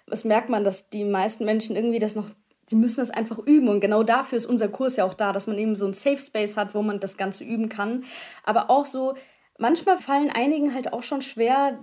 das 0.07 0.25
merkt 0.25 0.49
man, 0.49 0.65
dass 0.65 0.91
die 0.91 1.05
meisten 1.05 1.45
Menschen 1.45 1.77
irgendwie 1.77 1.99
das 1.99 2.15
noch, 2.15 2.31
sie 2.67 2.77
müssen 2.77 3.01
das 3.01 3.11
einfach 3.11 3.39
üben. 3.39 3.69
Und 3.69 3.81
genau 3.81 4.03
dafür 4.03 4.37
ist 4.37 4.47
unser 4.47 4.69
Kurs 4.69 4.97
ja 4.97 5.05
auch 5.05 5.15
da, 5.15 5.33
dass 5.33 5.47
man 5.47 5.59
eben 5.59 5.77
so 5.77 5.87
ein 5.87 5.95
Safe 5.95 6.19
Space 6.19 6.57
hat, 6.57 6.75
wo 6.75 6.83
man 6.83 7.01
das 7.01 7.17
Ganze 7.17 7.45
üben 7.45 7.69
kann. 7.69 8.05
Aber 8.45 8.71
auch 8.71 8.85
so, 8.85 9.15
manchmal 9.59 9.99
fallen 9.99 10.31
einigen 10.31 10.75
halt 10.75 10.93
auch 10.93 11.03
schon 11.03 11.23
schwer, 11.23 11.79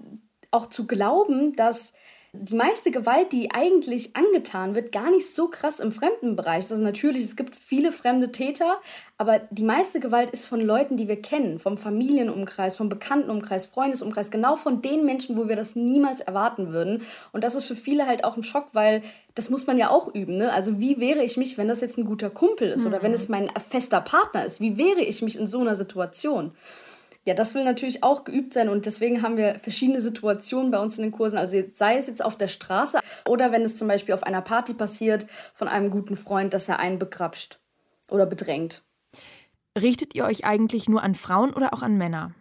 auch 0.51 0.67
zu 0.67 0.88
glauben, 0.88 1.55
dass 1.55 1.93
die 2.31 2.55
meiste 2.55 2.91
Gewalt, 2.91 3.31
die 3.31 3.50
eigentlich 3.51 4.15
angetan 4.15 4.75
wird, 4.75 4.91
gar 4.91 5.09
nicht 5.09 5.29
so 5.31 5.48
krass 5.48 5.79
im 5.79 5.91
Fremdenbereich. 5.91 6.59
ist. 6.59 6.71
Also 6.71 6.83
natürlich, 6.83 7.24
es 7.24 7.36
gibt 7.36 7.55
viele 7.55 7.91
fremde 7.91 8.31
Täter, 8.31 8.77
aber 9.17 9.39
die 9.50 9.63
meiste 9.63 10.00
Gewalt 10.00 10.29
ist 10.29 10.45
von 10.45 10.62
Leuten, 10.62 10.95
die 10.95 11.07
wir 11.07 11.19
kennen, 11.19 11.57
vom 11.57 11.75
Familienumkreis, 11.75 12.77
vom 12.77 12.88
Bekanntenumkreis, 12.88 13.65
Freundesumkreis, 13.65 14.29
genau 14.29 14.57
von 14.57 14.83
den 14.83 15.05
Menschen, 15.05 15.38
wo 15.38 15.48
wir 15.48 15.55
das 15.55 15.75
niemals 15.75 16.21
erwarten 16.21 16.71
würden. 16.71 17.01
Und 17.31 17.43
das 17.43 17.55
ist 17.55 17.65
für 17.65 17.75
viele 17.75 18.05
halt 18.05 18.24
auch 18.24 18.38
ein 18.38 18.43
Schock, 18.43 18.67
weil 18.74 19.01
das 19.33 19.50
muss 19.50 19.65
man 19.65 19.79
ja 19.79 19.89
auch 19.89 20.13
üben. 20.13 20.38
Ne? 20.38 20.53
Also 20.53 20.79
wie 20.79 21.00
wehre 21.00 21.24
ich 21.24 21.36
mich, 21.36 21.57
wenn 21.57 21.67
das 21.67 21.81
jetzt 21.81 21.98
ein 21.98 22.05
guter 22.05 22.29
Kumpel 22.29 22.69
ist 22.69 22.81
mhm. 22.81 22.88
oder 22.88 23.01
wenn 23.01 23.13
es 23.13 23.27
mein 23.27 23.50
fester 23.69 24.01
Partner 24.01 24.45
ist? 24.45 24.62
Wie 24.62 24.77
wehre 24.77 25.01
ich 25.01 25.24
mich 25.24 25.38
in 25.38 25.48
so 25.48 25.62
einer 25.62 25.75
Situation? 25.75 26.51
Ja, 27.29 27.36
das 27.36 27.53
will 27.53 27.63
natürlich 27.63 28.01
auch 28.01 28.24
geübt 28.24 28.55
sein 28.55 28.69
und 28.69 28.88
deswegen 28.88 29.21
haben 29.21 29.38
wir 29.38 29.59
verschiedene 29.59 30.01
Situationen 30.01 30.71
bei 30.71 30.79
uns 30.79 30.98
in 30.98 31.03
den 31.03 31.12
Kursen. 31.12 31.38
Also 31.38 31.57
jetzt, 31.57 31.77
sei 31.77 31.95
es 31.95 32.07
jetzt 32.07 32.25
auf 32.25 32.36
der 32.36 32.48
Straße 32.48 33.01
oder 33.27 33.51
wenn 33.51 33.62
es 33.62 33.75
zum 33.75 33.88
Beispiel 33.88 34.15
auf 34.15 34.24
einer 34.24 34.41
Party 34.41 34.74
passiert 34.74 35.27
von 35.53 35.67
einem 35.67 35.91
guten 35.91 36.15
Freund, 36.15 36.55
dass 36.55 36.67
er 36.67 36.79
einen 36.79 36.98
begrapscht 36.98 37.59
oder 38.09 38.25
bedrängt. 38.25 38.81
Richtet 39.79 40.15
ihr 40.15 40.25
euch 40.25 40.43
eigentlich 40.43 40.89
nur 40.89 41.03
an 41.03 41.13
Frauen 41.13 41.53
oder 41.53 41.71
auch 41.75 41.83
an 41.83 42.00
Männer? 42.00 42.33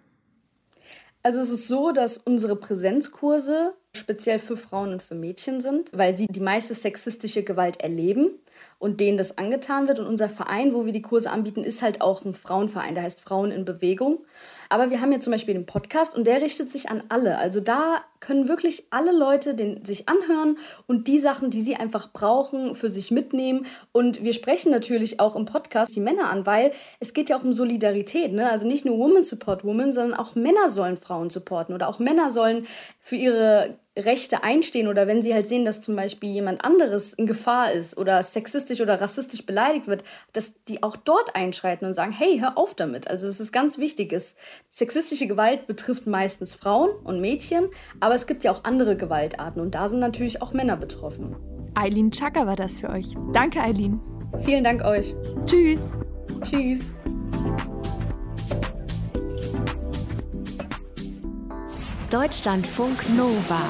Also 1.22 1.40
es 1.40 1.50
ist 1.50 1.68
so, 1.68 1.92
dass 1.92 2.16
unsere 2.16 2.56
Präsenzkurse 2.56 3.74
speziell 3.94 4.38
für 4.38 4.56
Frauen 4.56 4.92
und 4.92 5.02
für 5.02 5.14
Mädchen 5.14 5.60
sind, 5.60 5.90
weil 5.92 6.16
sie 6.16 6.28
die 6.28 6.40
meiste 6.40 6.72
sexistische 6.72 7.42
Gewalt 7.42 7.82
erleben 7.82 8.30
und 8.78 9.00
denen 9.00 9.18
das 9.18 9.38
angetan 9.38 9.88
wird. 9.88 9.98
Und 9.98 10.06
unser 10.06 10.28
Verein, 10.28 10.74
wo 10.74 10.86
wir 10.86 10.92
die 10.92 11.02
Kurse 11.02 11.30
anbieten, 11.30 11.64
ist 11.64 11.82
halt 11.82 12.00
auch 12.00 12.24
ein 12.24 12.34
Frauenverein, 12.34 12.94
der 12.94 13.04
heißt 13.04 13.20
Frauen 13.20 13.50
in 13.50 13.64
Bewegung. 13.64 14.24
Aber 14.70 14.90
wir 14.90 15.00
haben 15.00 15.12
ja 15.12 15.20
zum 15.20 15.32
Beispiel 15.32 15.54
den 15.54 15.66
Podcast 15.66 16.14
und 16.16 16.26
der 16.26 16.42
richtet 16.42 16.70
sich 16.70 16.90
an 16.90 17.02
alle. 17.08 17.38
Also 17.38 17.60
da 17.60 18.02
können 18.20 18.48
wirklich 18.48 18.84
alle 18.90 19.16
Leute 19.16 19.54
den 19.54 19.84
sich 19.84 20.08
anhören 20.08 20.58
und 20.86 21.08
die 21.08 21.18
Sachen, 21.18 21.50
die 21.50 21.62
sie 21.62 21.76
einfach 21.76 22.12
brauchen, 22.12 22.74
für 22.74 22.90
sich 22.90 23.10
mitnehmen. 23.10 23.66
Und 23.92 24.22
wir 24.22 24.32
sprechen 24.34 24.70
natürlich 24.70 25.20
auch 25.20 25.36
im 25.36 25.46
Podcast 25.46 25.94
die 25.96 26.00
Männer 26.00 26.30
an, 26.30 26.44
weil 26.44 26.72
es 27.00 27.14
geht 27.14 27.30
ja 27.30 27.38
auch 27.38 27.44
um 27.44 27.52
Solidarität. 27.52 28.32
Ne? 28.32 28.50
Also 28.50 28.66
nicht 28.66 28.84
nur 28.84 28.98
Women 28.98 29.24
Support 29.24 29.64
Women, 29.64 29.92
sondern 29.92 30.18
auch 30.18 30.34
Männer 30.34 30.68
sollen 30.68 30.98
Frauen 30.98 31.30
supporten 31.30 31.74
oder 31.74 31.88
auch 31.88 31.98
Männer 31.98 32.30
sollen 32.30 32.66
für 33.00 33.16
ihre 33.16 33.78
Rechte 33.98 34.42
einstehen 34.44 34.88
oder 34.88 35.06
wenn 35.06 35.22
sie 35.22 35.34
halt 35.34 35.46
sehen, 35.46 35.64
dass 35.64 35.80
zum 35.80 35.96
Beispiel 35.96 36.30
jemand 36.30 36.64
anderes 36.64 37.14
in 37.14 37.26
Gefahr 37.26 37.72
ist 37.72 37.96
oder 37.96 38.22
sexistisch 38.22 38.80
oder 38.80 39.00
rassistisch 39.00 39.44
beleidigt 39.44 39.86
wird, 39.86 40.04
dass 40.32 40.54
die 40.64 40.82
auch 40.82 40.96
dort 40.96 41.34
einschreiten 41.34 41.86
und 41.86 41.94
sagen, 41.94 42.12
hey, 42.12 42.38
hör 42.38 42.56
auf 42.56 42.74
damit. 42.74 43.08
Also 43.08 43.26
es 43.26 43.40
ist 43.40 43.52
ganz 43.52 43.78
wichtig. 43.78 44.12
Es, 44.12 44.36
sexistische 44.68 45.26
Gewalt 45.26 45.66
betrifft 45.66 46.06
meistens 46.06 46.54
Frauen 46.54 46.90
und 47.04 47.20
Mädchen, 47.20 47.68
aber 48.00 48.14
es 48.14 48.26
gibt 48.26 48.44
ja 48.44 48.52
auch 48.52 48.64
andere 48.64 48.96
Gewaltarten 48.96 49.60
und 49.60 49.74
da 49.74 49.88
sind 49.88 50.00
natürlich 50.00 50.42
auch 50.42 50.52
Männer 50.52 50.76
betroffen. 50.76 51.36
Eileen 51.74 52.10
Chaka 52.10 52.46
war 52.46 52.56
das 52.56 52.78
für 52.78 52.90
euch. 52.90 53.06
Danke, 53.32 53.60
Eileen. 53.60 54.00
Vielen 54.44 54.64
Dank 54.64 54.84
euch. 54.84 55.14
Tschüss. 55.46 55.80
Tschüss. 56.42 56.94
Deutschlandfunk 62.10 62.96
Nova. 63.18 63.60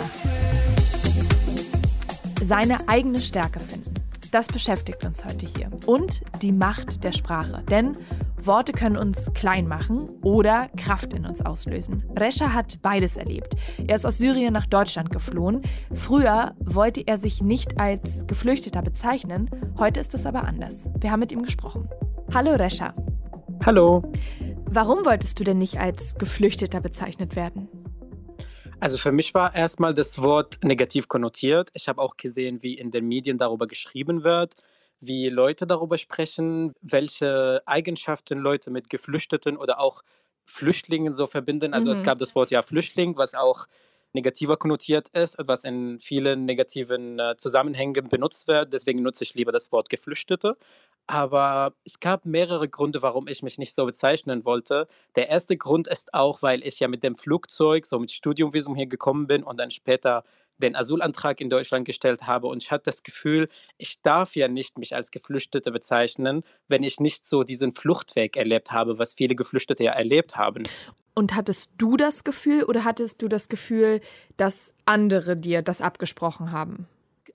Seine 2.40 2.88
eigene 2.88 3.21
Stärke 3.21 3.59
finden. 3.59 3.92
Das 4.30 4.47
beschäftigt 4.47 5.04
uns 5.04 5.25
heute 5.25 5.45
hier. 5.45 5.71
Und 5.87 6.23
die 6.40 6.52
Macht 6.52 7.02
der 7.02 7.11
Sprache. 7.11 7.64
Denn 7.68 7.97
Worte 8.40 8.73
können 8.73 8.97
uns 8.97 9.33
klein 9.35 9.66
machen 9.66 10.09
oder 10.23 10.68
Kraft 10.76 11.14
in 11.14 11.26
uns 11.26 11.45
auslösen. 11.45 12.04
Rescha 12.16 12.52
hat 12.52 12.80
beides 12.80 13.16
erlebt. 13.16 13.57
Er 13.88 13.97
ist 13.97 14.07
aus 14.07 14.18
Syrien 14.18 14.52
nach 14.52 14.66
Deutschland 14.66 15.11
geflohen. 15.11 15.62
Früher 15.92 16.54
wollte 16.61 17.00
er 17.04 17.18
sich 17.18 17.42
nicht 17.42 17.80
als 17.80 18.25
Geflüchteter 18.28 18.83
bezeichnen. 18.83 19.50
Heute 19.78 19.99
ist 19.99 20.14
es 20.14 20.26
aber 20.26 20.45
anders. 20.45 20.88
Wir 21.00 21.11
haben 21.11 21.21
mit 21.21 21.33
ihm 21.33 21.42
gesprochen. 21.42 21.88
Hallo 22.33 22.52
Rescha. 22.52 22.95
Hallo. 23.66 24.12
Warum 24.66 25.04
wolltest 25.04 25.40
du 25.40 25.45
denn 25.45 25.59
nicht 25.59 25.80
als 25.80 26.14
Geflüchteter 26.14 26.80
bezeichnet 26.80 27.35
werden? 27.35 27.68
Also 28.80 28.97
für 28.97 29.11
mich 29.11 29.35
war 29.35 29.54
erstmal 29.54 29.92
das 29.92 30.23
Wort 30.23 30.58
negativ 30.62 31.08
konnotiert. 31.08 31.70
Ich 31.75 31.88
habe 31.88 32.00
auch 32.00 32.16
gesehen, 32.16 32.62
wie 32.62 32.75
in 32.75 32.90
den 32.90 33.08
Medien 33.08 33.37
darüber 33.37 33.66
geschrieben 33.66 34.23
wird, 34.23 34.54
wie 35.00 35.28
Leute 35.28 35.66
darüber 35.66 35.99
sprechen, 35.99 36.75
welche 36.80 37.61
Eigenschaften 37.66 38.38
Leute 38.38 38.70
mit 38.70 38.88
Geflüchteten 38.88 39.56
oder 39.56 39.80
auch 39.80 40.02
Flüchtlingen 40.44 41.12
so 41.12 41.26
verbinden. 41.26 41.75
Also 41.75 41.90
mhm. 41.90 41.97
es 41.97 42.02
gab 42.04 42.18
das 42.18 42.35
Wort 42.37 42.52
ja 42.52 42.62
Flüchtling, 42.62 43.16
was 43.16 43.35
auch 43.35 43.66
negativer 44.12 44.56
konnotiert 44.56 45.08
ist, 45.10 45.36
was 45.38 45.64
in 45.64 45.98
vielen 45.98 46.44
negativen 46.44 47.18
äh, 47.18 47.36
Zusammenhängen 47.36 48.08
benutzt 48.08 48.48
wird. 48.48 48.72
Deswegen 48.72 49.02
nutze 49.02 49.24
ich 49.24 49.34
lieber 49.34 49.52
das 49.52 49.72
Wort 49.72 49.88
Geflüchtete. 49.88 50.56
Aber 51.06 51.72
es 51.84 52.00
gab 52.00 52.26
mehrere 52.26 52.68
Gründe, 52.68 53.00
warum 53.00 53.28
ich 53.28 53.42
mich 53.42 53.58
nicht 53.58 53.74
so 53.74 53.86
bezeichnen 53.86 54.44
wollte. 54.44 54.88
Der 55.16 55.28
erste 55.28 55.56
Grund 55.56 55.88
ist 55.88 56.12
auch, 56.12 56.42
weil 56.42 56.66
ich 56.66 56.80
ja 56.80 56.88
mit 56.88 57.02
dem 57.02 57.14
Flugzeug, 57.14 57.86
so 57.86 57.98
mit 57.98 58.12
Studiumvisum 58.12 58.74
hier 58.74 58.86
gekommen 58.86 59.26
bin 59.26 59.42
und 59.42 59.58
dann 59.58 59.70
später 59.70 60.24
den 60.58 60.76
Asylantrag 60.76 61.40
in 61.40 61.50
Deutschland 61.50 61.84
gestellt 61.86 62.26
habe 62.26 62.48
und 62.48 62.62
ich 62.62 62.70
hatte 62.70 62.84
das 62.84 63.02
Gefühl, 63.02 63.48
ich 63.78 64.02
darf 64.02 64.36
ja 64.36 64.48
nicht 64.48 64.76
mich 64.78 64.94
als 64.94 65.10
Geflüchtete 65.10 65.70
bezeichnen, 65.70 66.42
wenn 66.66 66.82
ich 66.82 67.00
nicht 67.00 67.26
so 67.26 67.44
diesen 67.44 67.74
Fluchtweg 67.74 68.36
erlebt 68.36 68.72
habe, 68.72 68.98
was 68.98 69.14
viele 69.14 69.34
Geflüchtete 69.34 69.84
ja 69.84 69.92
erlebt 69.92 70.36
haben. 70.36 70.64
Und 71.18 71.34
hattest 71.34 71.72
du 71.78 71.96
das 71.96 72.22
Gefühl 72.22 72.62
oder 72.62 72.84
hattest 72.84 73.22
du 73.22 73.26
das 73.26 73.48
Gefühl, 73.48 74.00
dass 74.37 74.72
andere 74.84 75.37
dir 75.37 75.62
das 75.62 75.80
abgesprochen 75.80 76.52
haben? 76.52 76.87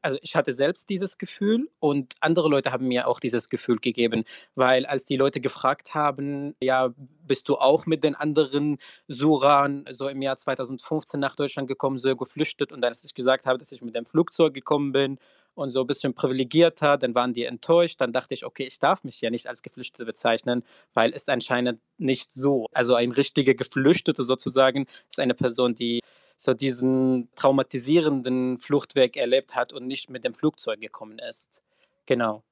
also 0.01 0.17
ich 0.21 0.35
hatte 0.35 0.51
selbst 0.51 0.89
dieses 0.89 1.17
Gefühl 1.17 1.69
und 1.79 2.13
andere 2.19 2.49
Leute 2.49 2.73
haben 2.73 2.89
mir 2.89 3.07
auch 3.07 3.21
dieses 3.21 3.47
Gefühl 3.47 3.77
gegeben, 3.77 4.25
weil 4.53 4.85
als 4.85 5.05
die 5.05 5.15
Leute 5.15 5.39
gefragt 5.39 5.95
haben, 5.95 6.55
ja, 6.61 6.93
bist 7.25 7.47
du 7.47 7.55
auch 7.55 7.85
mit 7.85 8.03
den 8.03 8.13
anderen 8.13 8.79
Suran 9.07 9.85
so 9.89 10.09
im 10.09 10.21
Jahr 10.21 10.35
2015 10.35 11.21
nach 11.21 11.37
Deutschland 11.37 11.69
gekommen, 11.69 11.97
so 11.97 12.17
geflüchtet 12.17 12.73
und 12.73 12.81
dann, 12.81 12.89
als 12.89 13.05
ich 13.05 13.13
gesagt 13.13 13.45
habe, 13.45 13.57
dass 13.57 13.71
ich 13.71 13.81
mit 13.81 13.95
dem 13.95 14.05
Flugzeug 14.05 14.53
gekommen 14.53 14.91
bin 14.91 15.19
und 15.55 15.69
so 15.69 15.81
ein 15.81 15.87
bisschen 15.87 16.13
privilegierter, 16.13 16.97
dann 16.97 17.15
waren 17.15 17.33
die 17.33 17.45
enttäuscht. 17.45 18.01
Dann 18.01 18.11
dachte 18.11 18.33
ich, 18.33 18.45
okay, 18.45 18.65
ich 18.65 18.79
darf 18.79 19.03
mich 19.03 19.21
ja 19.21 19.29
nicht 19.29 19.47
als 19.47 19.61
Geflüchtete 19.61 20.05
bezeichnen, 20.05 20.63
weil 20.93 21.13
es 21.13 21.27
anscheinend 21.29 21.79
nicht 21.97 22.33
so. 22.33 22.67
Also 22.73 22.95
ein 22.95 23.11
richtiger 23.11 23.53
Geflüchtete 23.53 24.23
sozusagen 24.23 24.85
ist 25.09 25.19
eine 25.19 25.33
Person, 25.33 25.75
die 25.75 26.01
so 26.37 26.53
diesen 26.53 27.29
traumatisierenden 27.35 28.57
Fluchtweg 28.57 29.15
erlebt 29.15 29.55
hat 29.55 29.73
und 29.73 29.87
nicht 29.87 30.09
mit 30.09 30.23
dem 30.23 30.33
Flugzeug 30.33 30.81
gekommen 30.81 31.19
ist. 31.19 31.61
Genau. 32.05 32.43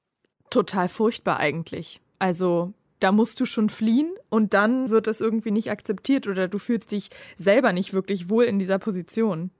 Total 0.50 0.88
furchtbar 0.88 1.38
eigentlich. 1.38 2.00
Also 2.18 2.72
da 3.00 3.10
musst 3.10 3.40
du 3.40 3.46
schon 3.46 3.68
fliehen 3.68 4.14
und 4.30 4.54
dann 4.54 4.90
wird 4.90 5.06
das 5.06 5.20
irgendwie 5.20 5.50
nicht 5.50 5.70
akzeptiert 5.70 6.28
oder 6.28 6.46
du 6.46 6.58
fühlst 6.58 6.92
dich 6.92 7.10
selber 7.36 7.72
nicht 7.72 7.92
wirklich 7.92 8.28
wohl 8.28 8.44
in 8.44 8.58
dieser 8.58 8.78
Position. 8.78 9.50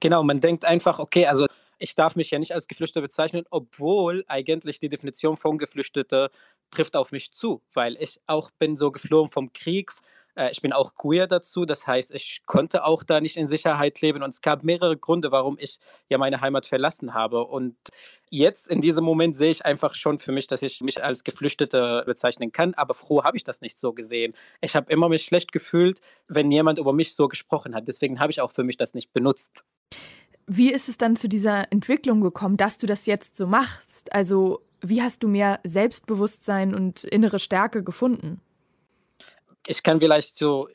Genau, 0.00 0.22
man 0.22 0.40
denkt 0.40 0.64
einfach, 0.64 0.98
okay, 0.98 1.26
also 1.26 1.46
ich 1.84 1.94
darf 1.94 2.16
mich 2.16 2.30
ja 2.30 2.38
nicht 2.38 2.54
als 2.54 2.66
Geflüchteter 2.66 3.02
bezeichnen, 3.02 3.44
obwohl 3.50 4.24
eigentlich 4.26 4.80
die 4.80 4.88
Definition 4.88 5.36
von 5.36 5.58
Geflüchteter 5.58 6.30
trifft 6.70 6.96
auf 6.96 7.12
mich 7.12 7.32
zu, 7.32 7.62
weil 7.74 7.96
ich 8.00 8.20
auch 8.26 8.50
bin 8.58 8.74
so 8.74 8.90
geflohen 8.90 9.28
vom 9.28 9.52
Krieg. 9.52 9.92
Äh, 10.34 10.50
ich 10.50 10.62
bin 10.62 10.72
auch 10.72 10.94
queer 10.94 11.26
dazu, 11.26 11.66
das 11.66 11.86
heißt, 11.86 12.10
ich 12.12 12.40
konnte 12.46 12.84
auch 12.84 13.02
da 13.02 13.20
nicht 13.20 13.36
in 13.36 13.48
Sicherheit 13.48 14.00
leben 14.00 14.22
und 14.22 14.30
es 14.30 14.40
gab 14.40 14.64
mehrere 14.64 14.96
Gründe, 14.96 15.30
warum 15.30 15.58
ich 15.60 15.78
ja 16.08 16.16
meine 16.16 16.40
Heimat 16.40 16.64
verlassen 16.64 17.12
habe. 17.12 17.44
Und 17.44 17.76
jetzt 18.30 18.66
in 18.68 18.80
diesem 18.80 19.04
Moment 19.04 19.36
sehe 19.36 19.50
ich 19.50 19.66
einfach 19.66 19.94
schon 19.94 20.18
für 20.18 20.32
mich, 20.32 20.46
dass 20.46 20.62
ich 20.62 20.80
mich 20.80 21.04
als 21.04 21.22
Geflüchtete 21.22 22.04
bezeichnen 22.06 22.50
kann, 22.50 22.72
aber 22.74 22.94
froh 22.94 23.24
habe 23.24 23.36
ich 23.36 23.44
das 23.44 23.60
nicht 23.60 23.78
so 23.78 23.92
gesehen. 23.92 24.32
Ich 24.62 24.74
habe 24.74 24.90
immer 24.90 25.10
mich 25.10 25.26
schlecht 25.26 25.52
gefühlt, 25.52 26.00
wenn 26.28 26.50
jemand 26.50 26.78
über 26.78 26.94
mich 26.94 27.14
so 27.14 27.28
gesprochen 27.28 27.74
hat. 27.74 27.86
Deswegen 27.88 28.20
habe 28.20 28.32
ich 28.32 28.40
auch 28.40 28.52
für 28.52 28.64
mich 28.64 28.78
das 28.78 28.94
nicht 28.94 29.12
benutzt. 29.12 29.66
Wie 30.46 30.72
ist 30.72 30.88
es 30.88 30.98
dann 30.98 31.16
zu 31.16 31.28
dieser 31.28 31.72
Entwicklung 31.72 32.20
gekommen, 32.20 32.56
dass 32.56 32.78
du 32.78 32.86
das 32.86 33.06
jetzt 33.06 33.36
so 33.36 33.46
machst? 33.46 34.12
Also, 34.12 34.60
wie 34.80 35.02
hast 35.02 35.22
du 35.22 35.28
mehr 35.28 35.60
Selbstbewusstsein 35.64 36.74
und 36.74 37.04
innere 37.04 37.38
Stärke 37.38 37.82
gefunden? 37.82 38.40
Ich 39.66 39.82
kann 39.82 40.00
vielleicht 40.00 40.36
so 40.36 40.68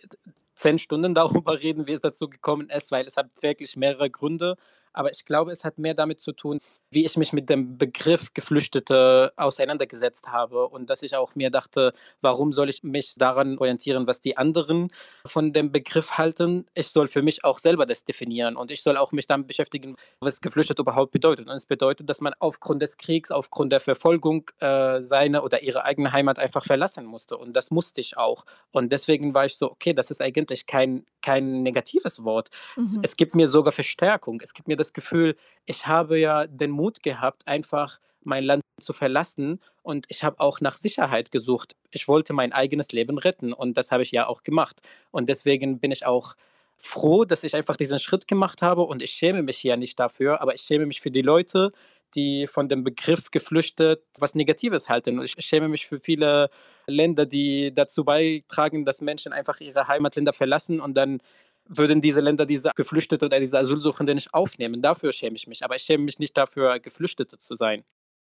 zehn 0.55 0.77
Stunden 0.77 1.13
darüber 1.15 1.61
reden, 1.61 1.87
wie 1.87 1.93
es 1.93 2.01
dazu 2.01 2.29
gekommen 2.29 2.69
ist, 2.69 2.91
weil 2.91 3.05
es 3.05 3.17
hat 3.17 3.27
wirklich 3.41 3.75
mehrere 3.75 4.09
Gründe. 4.09 4.55
Aber 4.93 5.11
ich 5.11 5.25
glaube, 5.25 5.51
es 5.51 5.63
hat 5.63 5.77
mehr 5.77 5.93
damit 5.93 6.19
zu 6.19 6.31
tun, 6.31 6.59
wie 6.91 7.05
ich 7.05 7.17
mich 7.17 7.33
mit 7.33 7.49
dem 7.49 7.77
Begriff 7.77 8.33
Geflüchtete 8.33 9.31
auseinandergesetzt 9.37 10.27
habe 10.27 10.67
und 10.67 10.89
dass 10.89 11.03
ich 11.03 11.15
auch 11.15 11.35
mir 11.35 11.49
dachte, 11.49 11.93
warum 12.21 12.51
soll 12.51 12.69
ich 12.69 12.83
mich 12.83 13.15
daran 13.15 13.57
orientieren, 13.57 14.07
was 14.07 14.21
die 14.21 14.37
anderen 14.37 14.91
von 15.25 15.53
dem 15.53 15.71
Begriff 15.71 16.11
halten? 16.11 16.65
Ich 16.73 16.87
soll 16.87 17.07
für 17.07 17.21
mich 17.21 17.43
auch 17.43 17.59
selber 17.59 17.85
das 17.85 18.03
definieren 18.05 18.55
und 18.55 18.71
ich 18.71 18.81
soll 18.81 18.97
auch 18.97 19.11
mich 19.11 19.27
damit 19.27 19.47
beschäftigen, 19.47 19.95
was 20.19 20.41
Geflüchtete 20.41 20.81
überhaupt 20.81 21.11
bedeutet. 21.11 21.47
Und 21.47 21.53
es 21.53 21.65
bedeutet, 21.65 22.09
dass 22.09 22.21
man 22.21 22.33
aufgrund 22.39 22.81
des 22.81 22.97
Kriegs, 22.97 23.31
aufgrund 23.31 23.71
der 23.71 23.79
Verfolgung 23.79 24.49
äh, 24.59 25.01
seine 25.01 25.43
oder 25.43 25.61
ihre 25.61 25.85
eigene 25.85 26.11
Heimat 26.11 26.39
einfach 26.39 26.63
verlassen 26.63 27.05
musste. 27.05 27.37
Und 27.37 27.53
das 27.53 27.71
musste 27.71 28.01
ich 28.01 28.17
auch. 28.17 28.45
Und 28.71 28.91
deswegen 28.91 29.35
war 29.35 29.45
ich 29.45 29.55
so, 29.55 29.71
okay, 29.71 29.93
das 29.93 30.11
ist 30.11 30.21
eigentlich 30.21 30.65
kein, 30.65 31.05
kein 31.21 31.63
negatives 31.63 32.23
Wort. 32.23 32.49
Mhm. 32.75 32.83
Es, 32.85 32.97
es 33.03 33.17
gibt 33.17 33.35
mir 33.35 33.47
sogar 33.47 33.71
Verstärkung. 33.71 34.41
Es 34.41 34.53
gibt 34.53 34.67
mir 34.67 34.75
das 34.79 34.93
Gefühl, 34.93 35.35
ich 35.65 35.87
habe 35.87 36.17
ja 36.19 36.47
den 36.47 36.71
Mut 36.71 37.03
gehabt, 37.03 37.47
einfach 37.47 37.99
mein 38.23 38.43
Land 38.43 38.63
zu 38.79 38.93
verlassen 38.93 39.59
und 39.83 40.05
ich 40.09 40.23
habe 40.23 40.39
auch 40.39 40.61
nach 40.61 40.77
Sicherheit 40.77 41.31
gesucht. 41.31 41.75
Ich 41.91 42.07
wollte 42.07 42.33
mein 42.33 42.53
eigenes 42.53 42.91
Leben 42.91 43.17
retten 43.17 43.53
und 43.53 43.77
das 43.77 43.91
habe 43.91 44.03
ich 44.03 44.11
ja 44.11 44.27
auch 44.27 44.43
gemacht. 44.43 44.77
Und 45.11 45.29
deswegen 45.29 45.79
bin 45.79 45.91
ich 45.91 46.05
auch 46.05 46.35
froh, 46.77 47.25
dass 47.25 47.43
ich 47.43 47.55
einfach 47.55 47.75
diesen 47.75 47.99
Schritt 47.99 48.27
gemacht 48.27 48.61
habe 48.61 48.83
und 48.83 49.01
ich 49.01 49.11
schäme 49.11 49.43
mich 49.43 49.61
ja 49.63 49.75
nicht 49.75 49.99
dafür, 49.99 50.41
aber 50.41 50.55
ich 50.55 50.61
schäme 50.61 50.85
mich 50.85 51.01
für 51.01 51.11
die 51.11 51.21
Leute, 51.21 51.71
die 52.15 52.47
von 52.47 52.67
dem 52.67 52.83
Begriff 52.83 53.31
geflüchtet 53.31 54.03
was 54.19 54.35
Negatives 54.35 54.89
halten. 54.89 55.19
Und 55.19 55.25
ich 55.25 55.45
schäme 55.45 55.67
mich 55.67 55.87
für 55.87 55.99
viele 55.99 56.49
Länder, 56.87 57.25
die 57.25 57.73
dazu 57.73 58.03
beitragen, 58.03 58.85
dass 58.85 59.01
Menschen 59.01 59.33
einfach 59.33 59.59
ihre 59.59 59.87
Heimatländer 59.87 60.33
verlassen 60.33 60.79
und 60.79 60.95
dann 60.95 61.21
würden 61.69 62.01
diese 62.01 62.19
Länder 62.19 62.45
diese 62.45 62.71
Geflüchtete 62.75 63.25
oder 63.25 63.39
diese 63.39 63.57
Asylsuchenden 63.57 64.15
nicht 64.15 64.33
aufnehmen. 64.33 64.81
Dafür 64.81 65.13
schäme 65.13 65.35
ich 65.35 65.47
mich. 65.47 65.63
Aber 65.63 65.75
ich 65.75 65.83
schäme 65.83 66.03
mich 66.03 66.19
nicht 66.19 66.35
dafür, 66.35 66.79
Geflüchtete 66.79 67.37
zu 67.37 67.55
sein. 67.55 67.83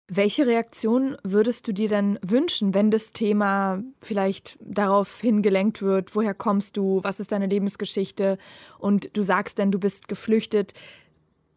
Welche 0.09 0.47
Reaktion 0.47 1.17
würdest 1.23 1.67
du 1.67 1.73
dir 1.73 1.89
denn 1.89 2.19
wünschen, 2.23 2.75
wenn 2.75 2.91
das 2.91 3.15
Thema 3.15 3.83
vielleicht 4.03 4.59
darauf 4.61 5.21
hingelenkt 5.21 5.81
wird, 5.81 6.15
woher 6.15 6.35
kommst 6.35 6.77
du, 6.77 7.01
was 7.03 7.21
ist 7.21 7.33
deine 7.33 7.47
Lebensgeschichte 7.47 8.37
und 8.79 9.17
du 9.17 9.23
sagst 9.23 9.59
dann, 9.59 9.71
du 9.71 9.79
bist 9.79 10.09
geflüchtet? 10.09 10.75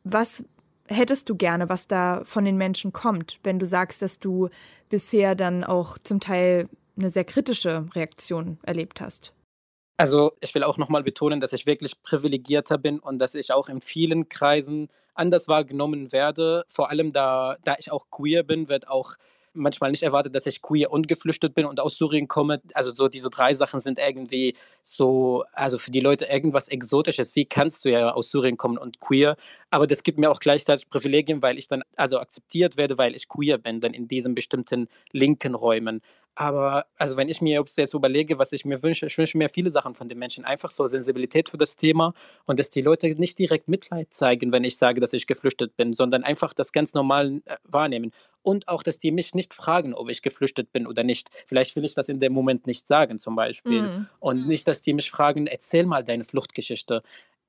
Was 0.06 0.46
hättest 0.88 1.30
du 1.30 1.36
gerne, 1.36 1.68
was 1.68 1.90
da 1.90 2.22
von 2.24 2.46
den 2.46 2.56
Menschen 2.56 2.94
kommt, 2.94 3.40
wenn 3.44 3.60
du 3.60 3.66
sagst, 3.66 4.02
dass 4.02 4.20
du 4.20 4.48
bisher 4.88 5.36
dann 5.36 5.66
auch 5.66 5.98
zum 6.00 6.22
Teil 6.22 6.70
eine 6.98 7.10
sehr 7.10 7.26
kritische 7.26 7.86
Reaktion 7.96 8.60
erlebt 8.64 9.02
hast? 9.02 9.34
Also 9.98 10.34
ich 10.42 10.54
will 10.54 10.64
auch 10.64 10.78
nochmal 10.78 11.04
betonen, 11.04 11.40
dass 11.42 11.54
ich 11.54 11.66
wirklich 11.66 12.02
privilegierter 12.04 12.78
bin 12.78 13.00
und 13.00 13.18
dass 13.20 13.34
ich 13.34 13.52
auch 13.52 13.68
in 13.68 13.82
vielen 13.82 14.30
Kreisen 14.30 14.90
anders 15.16 15.48
wahrgenommen 15.48 16.12
werde. 16.12 16.66
Vor 16.70 16.90
allem 16.92 17.12
da, 17.12 17.58
da 17.64 17.76
ich 17.80 17.92
auch 17.92 18.06
queer 18.12 18.44
bin, 18.44 18.70
wird 18.70 18.88
auch 18.88 19.14
manchmal 19.54 19.90
nicht 19.90 20.04
erwartet, 20.04 20.36
dass 20.36 20.46
ich 20.46 20.62
queer 20.62 20.92
und 20.92 21.08
geflüchtet 21.08 21.56
bin 21.56 21.66
und 21.66 21.80
aus 21.80 21.98
Syrien 21.98 22.28
komme. 22.28 22.62
Also 22.76 22.94
so 22.94 23.08
diese 23.08 23.32
drei 23.32 23.56
Sachen 23.56 23.80
sind 23.80 23.98
irgendwie 23.98 24.56
so, 24.84 25.44
also 25.54 25.80
für 25.80 25.90
die 25.90 26.00
Leute 26.00 26.26
irgendwas 26.26 26.68
Exotisches. 26.68 27.36
Wie 27.36 27.46
kannst 27.46 27.84
du 27.84 27.90
ja 27.90 28.12
aus 28.12 28.30
Syrien 28.30 28.58
kommen 28.58 28.78
und 28.78 29.00
queer? 29.00 29.36
Aber 29.72 29.88
das 29.88 30.04
gibt 30.04 30.20
mir 30.20 30.30
auch 30.30 30.40
gleichzeitig 30.40 30.88
Privilegien, 30.92 31.42
weil 31.42 31.58
ich 31.58 31.68
dann 31.68 31.82
also 31.96 32.20
akzeptiert 32.20 32.78
werde, 32.78 33.00
weil 33.00 33.16
ich 33.16 33.28
queer 33.28 33.58
bin, 33.58 33.82
dann 33.82 33.96
in 33.96 34.08
diesen 34.08 34.36
bestimmten 34.36 34.88
linken 35.12 35.56
Räumen. 35.56 36.02
Aber 36.40 36.86
also 36.98 37.18
wenn 37.18 37.30
ich 37.30 37.42
mir 37.42 37.64
jetzt 37.76 37.94
überlege, 37.96 38.38
was 38.38 38.52
ich 38.52 38.64
mir 38.64 38.84
wünsche, 38.84 39.08
ich 39.08 39.18
wünsche 39.18 39.40
mir 39.40 39.50
viele 39.50 39.72
Sachen 39.72 39.96
von 39.96 40.08
den 40.08 40.20
Menschen. 40.20 40.46
Einfach 40.46 40.70
so 40.70 40.86
Sensibilität 40.86 41.50
für 41.50 41.58
das 41.58 41.78
Thema 41.78 42.14
und 42.46 42.60
dass 42.60 42.70
die 42.70 42.84
Leute 42.84 43.08
nicht 43.16 43.40
direkt 43.40 43.68
Mitleid 43.68 44.14
zeigen, 44.14 44.52
wenn 44.52 44.64
ich 44.64 44.78
sage, 44.78 45.02
dass 45.02 45.14
ich 45.14 45.26
geflüchtet 45.26 45.76
bin, 45.76 45.94
sondern 45.94 46.24
einfach 46.24 46.54
das 46.54 46.72
ganz 46.72 46.94
normal 46.94 47.42
äh, 47.46 47.58
wahrnehmen. 47.64 48.12
Und 48.44 48.68
auch, 48.68 48.84
dass 48.84 49.00
die 49.00 49.10
mich 49.10 49.34
nicht 49.34 49.56
fragen, 49.56 49.96
ob 49.96 50.10
ich 50.10 50.22
geflüchtet 50.22 50.72
bin 50.72 50.86
oder 50.86 51.04
nicht. 51.04 51.32
Vielleicht 51.48 51.76
will 51.76 51.86
ich 51.86 51.96
das 51.96 52.08
in 52.08 52.20
dem 52.20 52.34
Moment 52.34 52.68
nicht 52.68 52.86
sagen, 52.86 53.18
zum 53.18 53.36
Beispiel. 53.36 53.82
Mhm. 53.82 54.08
Und 54.20 54.48
nicht, 54.48 54.68
dass 54.68 54.84
die 54.84 54.94
mich 54.94 55.10
fragen, 55.10 55.48
erzähl 55.48 55.88
mal 55.88 56.04
deine 56.04 56.24
Fluchtgeschichte 56.24 57.02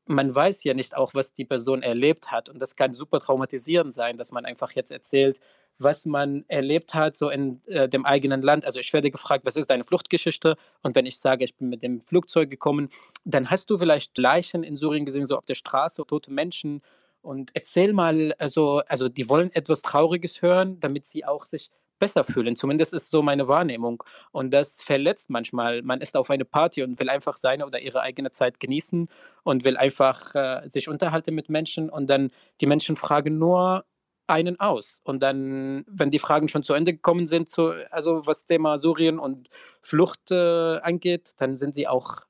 man 0.09 0.35
weiß 0.35 0.65
ja 0.65 0.75
nicht 0.75 0.97
auch, 0.97 1.15
was 1.15 1.33
die 1.33 1.45
Person 1.45 1.83
erlebt 1.83 2.31
hat. 2.31 2.49
Und 2.49 2.59
das 2.59 2.77
kann 2.77 2.95
super 2.95 3.21
traumatisierend 3.21 3.93
sein, 3.93 4.19
dass 4.19 4.33
man 4.33 4.45
einfach 4.45 4.73
jetzt 4.73 4.91
erzählt, 4.91 5.39
was 5.79 6.07
man 6.07 6.45
erlebt 6.49 6.95
hat, 6.95 7.15
so 7.15 7.31
in 7.31 7.63
äh, 7.67 7.89
dem 7.89 8.05
eigenen 8.05 8.43
Land. 8.43 8.65
Also 8.65 8.81
ich 8.81 8.93
werde 8.93 9.11
gefragt, 9.11 9.47
was 9.47 9.57
ist 9.57 9.71
deine 9.71 9.85
Fluchtgeschichte? 9.85 10.57
Und 10.83 10.95
wenn 10.97 11.07
ich 11.07 11.19
sage, 11.19 11.45
ich 11.45 11.55
bin 11.55 11.69
mit 11.69 11.83
dem 11.83 12.01
Flugzeug 12.01 12.51
gekommen, 12.51 12.89
dann 13.25 13.51
hast 13.51 13.71
du 13.71 13.79
vielleicht 13.79 14.19
Leichen 14.19 14.65
in 14.65 14.77
Syrien 14.77 15.05
gesehen, 15.05 15.25
so 15.25 15.37
auf 15.37 15.45
der 15.45 15.55
Straße, 15.55 16.05
tote 16.07 16.33
Menschen. 16.33 16.83
Und 17.23 17.51
erzähl 17.55 17.93
mal, 17.93 18.35
also, 18.39 18.83
also 18.89 19.09
die 19.09 19.29
wollen 19.29 19.51
etwas 19.53 19.83
Trauriges 19.83 20.43
hören, 20.43 20.81
damit 20.81 21.07
sie 21.07 21.25
auch 21.25 21.45
sich 21.45 21.71
besser 21.99 22.25
fühlen. 22.25 22.57
Zumindest 22.57 22.93
ist 22.93 23.11
so 23.11 23.23
meine 23.23 23.49
Wahrnehmung. 23.49 24.03
Und 24.33 24.53
das 24.53 24.83
verletzt 24.83 25.31
manchmal. 25.31 25.83
Man 25.83 26.01
ist 26.01 26.17
auf 26.17 26.31
eine 26.31 26.45
Party 26.45 26.83
und 26.83 26.99
will 27.01 27.09
einfach 27.09 27.37
seine 27.37 27.67
oder 27.67 27.81
ihre 27.81 28.01
eigene 28.01 28.31
Zeit 28.31 28.61
genießen 28.61 29.09
und 29.43 29.65
will 29.65 29.77
einfach 29.77 30.35
äh, 30.35 30.69
sich 30.69 30.89
unterhalten 30.89 31.35
mit 31.35 31.49
Menschen. 31.49 31.91
Und 31.91 32.09
dann 32.09 32.31
die 32.61 32.67
Menschen 32.67 32.97
fragen 32.97 33.39
nur 33.39 33.85
einen 34.29 34.61
aus. 34.61 35.01
Und 35.05 35.23
dann, 35.23 35.85
wenn 35.89 36.11
die 36.11 36.19
Fragen 36.19 36.49
schon 36.49 36.63
zu 36.63 36.75
Ende 36.75 36.93
gekommen 36.93 37.27
sind, 37.27 37.51
zu, 37.51 37.73
also 37.91 38.27
was 38.27 38.45
Thema 38.45 38.79
Syrien 38.79 39.19
und 39.19 39.49
Flucht 39.83 40.31
äh, 40.31 40.79
angeht, 40.79 41.33
dann 41.39 41.57
sind 41.57 41.75
sie 41.75 41.89
auch 41.89 42.28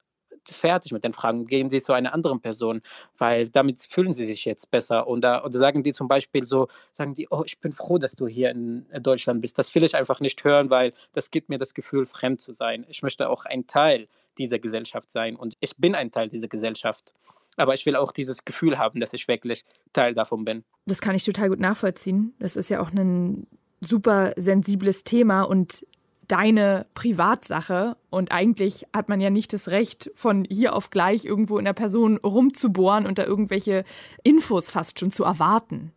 fertig 0.55 0.93
mit 0.93 1.05
den 1.05 1.13
Fragen, 1.13 1.47
gehen 1.47 1.71
sie 1.71 1.81
zu 1.81 1.93
einer 1.93 2.13
anderen 2.15 2.41
Person, 2.41 2.83
weil 3.17 3.49
damit 3.49 3.81
fühlen 3.81 4.13
sie 4.13 4.25
sich 4.25 4.45
jetzt 4.45 4.71
besser. 4.71 5.07
Oder, 5.07 5.45
oder 5.45 5.59
sagen 5.59 5.83
die 5.83 5.93
zum 5.93 6.09
Beispiel 6.09 6.45
so, 6.47 6.69
sagen 6.93 7.15
die, 7.15 7.29
oh, 7.31 7.43
ich 7.47 7.59
bin 7.59 7.73
froh, 7.73 7.99
dass 7.99 8.13
du 8.13 8.27
hier 8.27 8.51
in 8.51 8.87
Deutschland 9.03 9.41
bist. 9.41 9.59
Das 9.59 9.75
will 9.75 9.85
ich 9.85 9.95
einfach 9.95 10.21
nicht 10.21 10.43
hören, 10.45 10.71
weil 10.71 10.93
das 11.13 11.31
gibt 11.31 11.49
mir 11.49 11.59
das 11.59 11.75
Gefühl, 11.75 12.07
fremd 12.07 12.41
zu 12.41 12.53
sein. 12.53 12.85
Ich 12.89 13.03
möchte 13.03 13.29
auch 13.29 13.45
ein 13.45 13.67
Teil 13.67 14.09
dieser 14.39 14.59
Gesellschaft 14.59 15.11
sein 15.11 15.37
und 15.37 15.57
ich 15.61 15.77
bin 15.77 15.95
ein 15.95 16.11
Teil 16.11 16.29
dieser 16.29 16.49
Gesellschaft. 16.49 17.13
Aber 17.57 17.75
ich 17.75 17.85
will 17.87 17.97
auch 17.97 18.13
dieses 18.13 18.45
Gefühl 18.45 18.79
haben, 18.79 19.01
dass 19.01 19.13
ich 19.13 19.27
wirklich 19.27 19.65
Teil 19.93 20.15
davon 20.15 20.45
bin. 20.45 20.65
Das 20.87 21.01
kann 21.01 21.17
ich 21.17 21.25
total 21.25 21.49
gut 21.49 21.59
nachvollziehen. 21.59 22.35
Das 22.39 22.57
ist 22.57 22.69
ja 22.69 22.81
auch 22.81 22.93
ein 22.93 23.49
super 23.81 24.33
sensibles 24.37 25.05
Thema 25.05 25.43
und 25.43 25.85
deine 26.29 26.87
Privatsache 26.95 27.97
und 28.11 28.33
eigentlich 28.33 28.87
hat 28.95 29.09
man 29.09 29.21
ja 29.21 29.31
nicht 29.31 29.53
das 29.53 29.69
Recht, 29.69 30.11
von 30.15 30.47
hier 30.49 30.77
auf 30.77 30.91
gleich 30.91 31.25
irgendwo 31.25 31.59
in 31.59 31.65
der 31.65 31.73
Person 31.73 32.19
rumzubohren 32.19 33.07
und 33.07 33.19
da 33.19 33.25
irgendwelche 33.25 33.85
Infos 34.23 34.71
fast 34.71 35.01
schon 35.01 35.11
zu 35.11 35.25
erwarten. 35.25 35.93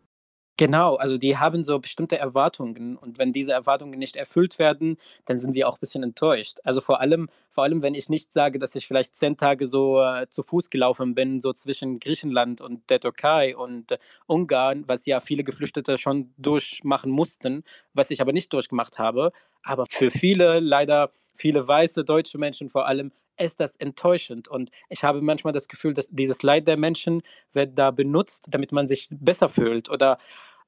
Genau, 0.58 0.96
also 0.96 1.16
die 1.16 1.38
haben 1.38 1.64
so 1.64 1.78
bestimmte 1.80 2.18
Erwartungen 2.18 2.96
und 2.98 3.18
wenn 3.18 3.32
diese 3.32 3.52
Erwartungen 3.52 3.98
nicht 3.98 4.16
erfüllt 4.16 4.58
werden, 4.58 4.98
dann 5.24 5.38
sind 5.38 5.52
sie 5.54 5.64
auch 5.64 5.76
ein 5.76 5.80
bisschen 5.80 6.02
enttäuscht. 6.02 6.58
Also 6.62 6.82
vor 6.82 7.00
allem, 7.00 7.28
vor 7.50 7.64
allem, 7.64 7.80
wenn 7.82 7.94
ich 7.94 8.10
nicht 8.10 8.32
sage, 8.34 8.58
dass 8.58 8.74
ich 8.74 8.86
vielleicht 8.86 9.16
zehn 9.16 9.36
Tage 9.38 9.66
so 9.66 10.02
äh, 10.02 10.26
zu 10.30 10.42
Fuß 10.42 10.68
gelaufen 10.68 11.14
bin, 11.14 11.40
so 11.40 11.52
zwischen 11.54 11.98
Griechenland 12.00 12.60
und 12.60 12.88
der 12.90 13.00
Türkei 13.00 13.56
und 13.56 13.92
äh, 13.92 13.98
Ungarn, 14.26 14.84
was 14.86 15.06
ja 15.06 15.20
viele 15.20 15.42
Geflüchtete 15.42 15.96
schon 15.96 16.34
durchmachen 16.36 17.10
mussten, 17.10 17.64
was 17.94 18.10
ich 18.10 18.20
aber 18.20 18.32
nicht 18.32 18.52
durchgemacht 18.52 18.98
habe. 18.98 19.32
Aber 19.62 19.86
für 19.88 20.10
viele, 20.10 20.60
leider 20.60 21.10
viele 21.34 21.66
weiße 21.66 22.04
deutsche 22.04 22.36
Menschen 22.38 22.68
vor 22.68 22.86
allem, 22.86 23.10
ist 23.38 23.58
das 23.60 23.76
enttäuschend. 23.76 24.48
Und 24.48 24.70
ich 24.90 25.02
habe 25.02 25.22
manchmal 25.22 25.54
das 25.54 25.66
Gefühl, 25.66 25.94
dass 25.94 26.08
dieses 26.10 26.42
Leid 26.42 26.68
der 26.68 26.76
Menschen 26.76 27.22
wird 27.54 27.78
da 27.78 27.90
benutzt, 27.90 28.44
damit 28.50 28.70
man 28.72 28.86
sich 28.86 29.08
besser 29.10 29.48
fühlt. 29.48 29.88
Oder 29.88 30.18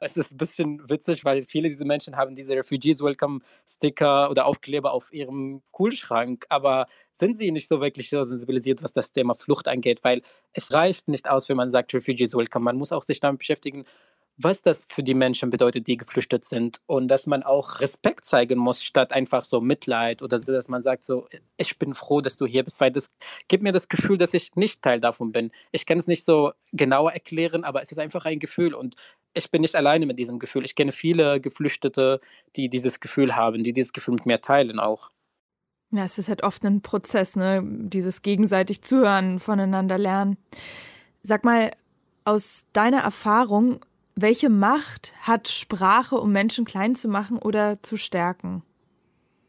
es 0.00 0.16
ist 0.16 0.32
ein 0.32 0.36
bisschen 0.36 0.88
witzig, 0.88 1.24
weil 1.24 1.42
viele 1.42 1.68
dieser 1.68 1.84
Menschen 1.84 2.16
haben 2.16 2.34
diese 2.34 2.54
Refugees 2.54 3.00
Welcome 3.00 3.40
Sticker 3.66 4.30
oder 4.30 4.46
Aufkleber 4.46 4.92
auf 4.92 5.12
ihrem 5.12 5.62
Kühlschrank, 5.72 6.46
aber 6.48 6.86
sind 7.12 7.36
sie 7.36 7.50
nicht 7.50 7.68
so 7.68 7.80
wirklich 7.80 8.10
so 8.10 8.22
sensibilisiert, 8.24 8.82
was 8.82 8.92
das 8.92 9.12
Thema 9.12 9.34
Flucht 9.34 9.68
angeht, 9.68 10.04
weil 10.04 10.22
es 10.52 10.72
reicht 10.72 11.08
nicht 11.08 11.28
aus, 11.28 11.48
wenn 11.48 11.56
man 11.56 11.70
sagt 11.70 11.94
Refugees 11.94 12.34
Welcome. 12.34 12.64
Man 12.64 12.76
muss 12.76 12.92
auch 12.92 13.02
sich 13.02 13.20
damit 13.20 13.38
beschäftigen, 13.38 13.84
was 14.36 14.62
das 14.62 14.84
für 14.88 15.02
die 15.02 15.14
Menschen 15.14 15.50
bedeutet, 15.50 15.86
die 15.86 15.96
geflüchtet 15.96 16.44
sind. 16.44 16.80
Und 16.86 17.08
dass 17.08 17.26
man 17.26 17.42
auch 17.42 17.80
Respekt 17.80 18.24
zeigen 18.24 18.58
muss, 18.58 18.82
statt 18.82 19.12
einfach 19.12 19.44
so 19.44 19.60
Mitleid 19.60 20.22
oder 20.22 20.38
dass 20.38 20.68
man 20.68 20.82
sagt 20.82 21.04
so, 21.04 21.26
ich 21.56 21.78
bin 21.78 21.94
froh, 21.94 22.20
dass 22.20 22.36
du 22.36 22.46
hier 22.46 22.64
bist, 22.64 22.80
weil 22.80 22.90
das 22.90 23.10
gibt 23.48 23.62
mir 23.62 23.72
das 23.72 23.88
Gefühl, 23.88 24.16
dass 24.16 24.34
ich 24.34 24.54
nicht 24.56 24.82
Teil 24.82 25.00
davon 25.00 25.32
bin. 25.32 25.50
Ich 25.72 25.86
kann 25.86 25.98
es 25.98 26.06
nicht 26.06 26.24
so 26.24 26.52
genauer 26.72 27.12
erklären, 27.12 27.64
aber 27.64 27.82
es 27.82 27.92
ist 27.92 27.98
einfach 27.98 28.24
ein 28.24 28.38
Gefühl. 28.40 28.74
Und 28.74 28.96
ich 29.34 29.50
bin 29.50 29.62
nicht 29.62 29.74
alleine 29.74 30.06
mit 30.06 30.18
diesem 30.18 30.38
Gefühl. 30.38 30.64
Ich 30.64 30.74
kenne 30.74 30.92
viele 30.92 31.40
Geflüchtete, 31.40 32.20
die 32.56 32.68
dieses 32.68 33.00
Gefühl 33.00 33.36
haben, 33.36 33.62
die 33.62 33.72
dieses 33.72 33.92
Gefühl 33.92 34.14
mit 34.14 34.26
mir 34.26 34.40
teilen 34.40 34.78
auch. 34.78 35.10
Ja, 35.90 36.04
es 36.04 36.18
ist 36.18 36.28
halt 36.28 36.42
oft 36.42 36.64
ein 36.64 36.82
Prozess, 36.82 37.36
ne? 37.36 37.62
Dieses 37.64 38.22
gegenseitig 38.22 38.82
Zuhören, 38.82 39.38
voneinander 39.38 39.98
lernen. 39.98 40.36
Sag 41.22 41.44
mal, 41.44 41.70
aus 42.24 42.64
deiner 42.72 43.00
Erfahrung, 43.00 43.80
welche 44.16 44.48
Macht 44.48 45.12
hat 45.20 45.48
Sprache, 45.48 46.16
um 46.16 46.32
Menschen 46.32 46.64
klein 46.64 46.94
zu 46.94 47.08
machen 47.08 47.38
oder 47.38 47.82
zu 47.82 47.96
stärken? 47.96 48.62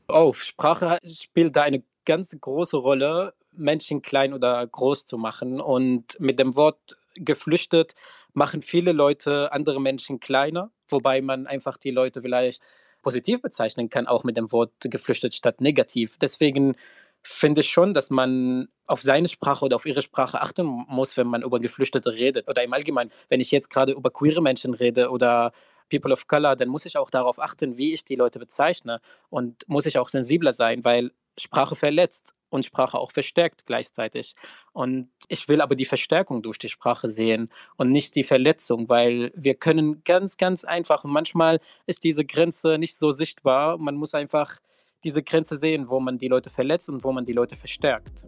Oh, 0.07 0.33
Sprache 0.33 0.99
spielt 1.05 1.55
da 1.55 1.63
eine 1.63 1.83
ganz 2.05 2.35
große 2.39 2.77
Rolle, 2.77 3.33
Menschen 3.51 4.01
klein 4.01 4.33
oder 4.33 4.65
groß 4.65 5.05
zu 5.05 5.17
machen. 5.17 5.59
Und 5.59 6.19
mit 6.19 6.39
dem 6.39 6.55
Wort 6.55 6.97
geflüchtet 7.15 7.95
machen 8.35 8.61
viele 8.61 8.91
Leute 8.91 9.51
andere 9.51 9.81
Menschen 9.81 10.19
kleiner, 10.19 10.71
wobei 10.87 11.21
man 11.21 11.47
einfach 11.47 11.77
die 11.77 11.91
Leute 11.91 12.21
vielleicht 12.21 12.61
positiv 13.01 13.41
bezeichnen 13.41 13.89
kann, 13.89 14.07
auch 14.07 14.23
mit 14.23 14.37
dem 14.37 14.51
Wort 14.51 14.71
geflüchtet 14.79 15.33
statt 15.33 15.61
negativ. 15.61 16.17
Deswegen 16.17 16.75
finde 17.23 17.61
ich 17.61 17.69
schon, 17.69 17.93
dass 17.93 18.09
man 18.09 18.67
auf 18.87 19.01
seine 19.01 19.27
Sprache 19.27 19.65
oder 19.65 19.75
auf 19.75 19.85
ihre 19.85 20.01
Sprache 20.01 20.41
achten 20.41 20.65
muss, 20.65 21.17
wenn 21.17 21.27
man 21.27 21.41
über 21.41 21.59
Geflüchtete 21.59 22.13
redet. 22.13 22.47
Oder 22.47 22.63
im 22.63 22.73
Allgemeinen, 22.73 23.11
wenn 23.29 23.39
ich 23.39 23.51
jetzt 23.51 23.69
gerade 23.69 23.93
über 23.93 24.11
queere 24.11 24.41
Menschen 24.41 24.73
rede 24.73 25.09
oder 25.09 25.51
People 25.89 26.13
of 26.13 26.27
Color, 26.27 26.55
dann 26.55 26.67
muss 26.67 26.85
ich 26.85 26.97
auch 26.97 27.09
darauf 27.09 27.39
achten, 27.39 27.77
wie 27.77 27.93
ich 27.93 28.05
die 28.05 28.15
Leute 28.15 28.39
bezeichne. 28.39 29.01
Und 29.29 29.67
muss 29.67 29.85
ich 29.85 29.97
auch 29.97 30.09
sensibler 30.09 30.53
sein, 30.53 30.85
weil 30.85 31.11
Sprache 31.37 31.75
verletzt 31.75 32.35
und 32.55 32.65
Sprache 32.65 32.97
auch 32.97 33.11
verstärkt 33.11 33.65
gleichzeitig. 33.65 34.35
Und 34.73 35.09
ich 35.27 35.47
will 35.47 35.61
aber 35.61 35.75
die 35.75 35.85
Verstärkung 35.85 36.41
durch 36.41 36.57
die 36.57 36.69
Sprache 36.69 37.07
sehen 37.07 37.49
und 37.77 37.91
nicht 37.91 38.15
die 38.15 38.23
Verletzung, 38.23 38.89
weil 38.89 39.31
wir 39.35 39.55
können 39.55 40.03
ganz, 40.03 40.37
ganz 40.37 40.63
einfach, 40.63 41.03
und 41.03 41.11
manchmal 41.11 41.59
ist 41.85 42.03
diese 42.03 42.25
Grenze 42.25 42.77
nicht 42.77 42.97
so 42.97 43.11
sichtbar, 43.11 43.77
man 43.77 43.95
muss 43.95 44.13
einfach 44.13 44.57
diese 45.03 45.21
Grenze 45.21 45.57
sehen, 45.57 45.89
wo 45.89 45.99
man 45.99 46.17
die 46.17 46.27
Leute 46.27 46.49
verletzt 46.49 46.89
und 46.89 47.03
wo 47.03 47.11
man 47.11 47.25
die 47.25 47.33
Leute 47.33 47.55
verstärkt. 47.55 48.25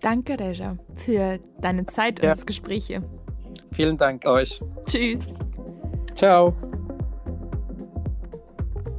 Danke, 0.00 0.38
Reja, 0.38 0.76
für 0.96 1.38
deine 1.60 1.86
Zeit 1.86 2.18
und 2.18 2.24
ja. 2.24 2.30
das 2.30 2.44
Gespräch 2.44 2.86
hier. 2.86 3.04
Vielen 3.70 3.96
Dank 3.96 4.26
euch. 4.26 4.60
Tschüss. 4.84 5.32
Ciao. 6.14 6.56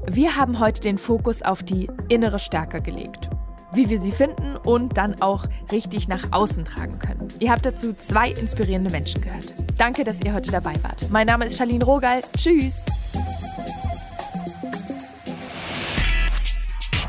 Wir 0.08 0.36
haben 0.36 0.60
heute 0.60 0.80
den 0.80 0.98
Fokus 0.98 1.42
auf 1.42 1.64
die 1.64 1.90
innere 2.08 2.40
Stärke 2.40 2.82
gelegt. 2.82 3.30
Wie 3.74 3.90
wir 3.90 4.00
sie 4.00 4.12
finden 4.12 4.56
und 4.58 4.98
dann 4.98 5.22
auch 5.22 5.46
richtig 5.72 6.08
nach 6.08 6.32
außen 6.32 6.66
tragen 6.66 7.00
können. 7.00 7.28
Ihr 7.40 7.52
habt 7.52 7.66
dazu 7.66 7.94
zwei 7.94 8.32
inspirierende 8.32 8.92
Menschen 8.92 9.22
gehört. 9.22 9.54
Danke, 9.78 10.04
dass 10.04 10.22
ihr 10.22 10.34
heute 10.34 10.52
dabei 10.52 10.74
wart. 10.84 11.10
Mein 11.10 11.28
Name 11.28 11.46
ist 11.46 11.58
Charlene 11.58 11.84
Rogal. 11.84 12.22
Tschüss. 12.38 12.76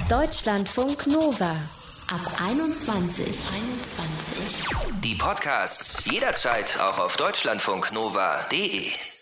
Deutschlandfunk 0.09 1.07
Nova. 1.07 1.50
Ab 2.09 2.20
21. 2.46 3.27
21. 3.27 5.00
Die 5.03 5.14
Podcasts 5.14 6.05
jederzeit 6.05 6.79
auch 6.79 6.98
auf 6.98 7.16
deutschlandfunknova.de. 7.16 9.13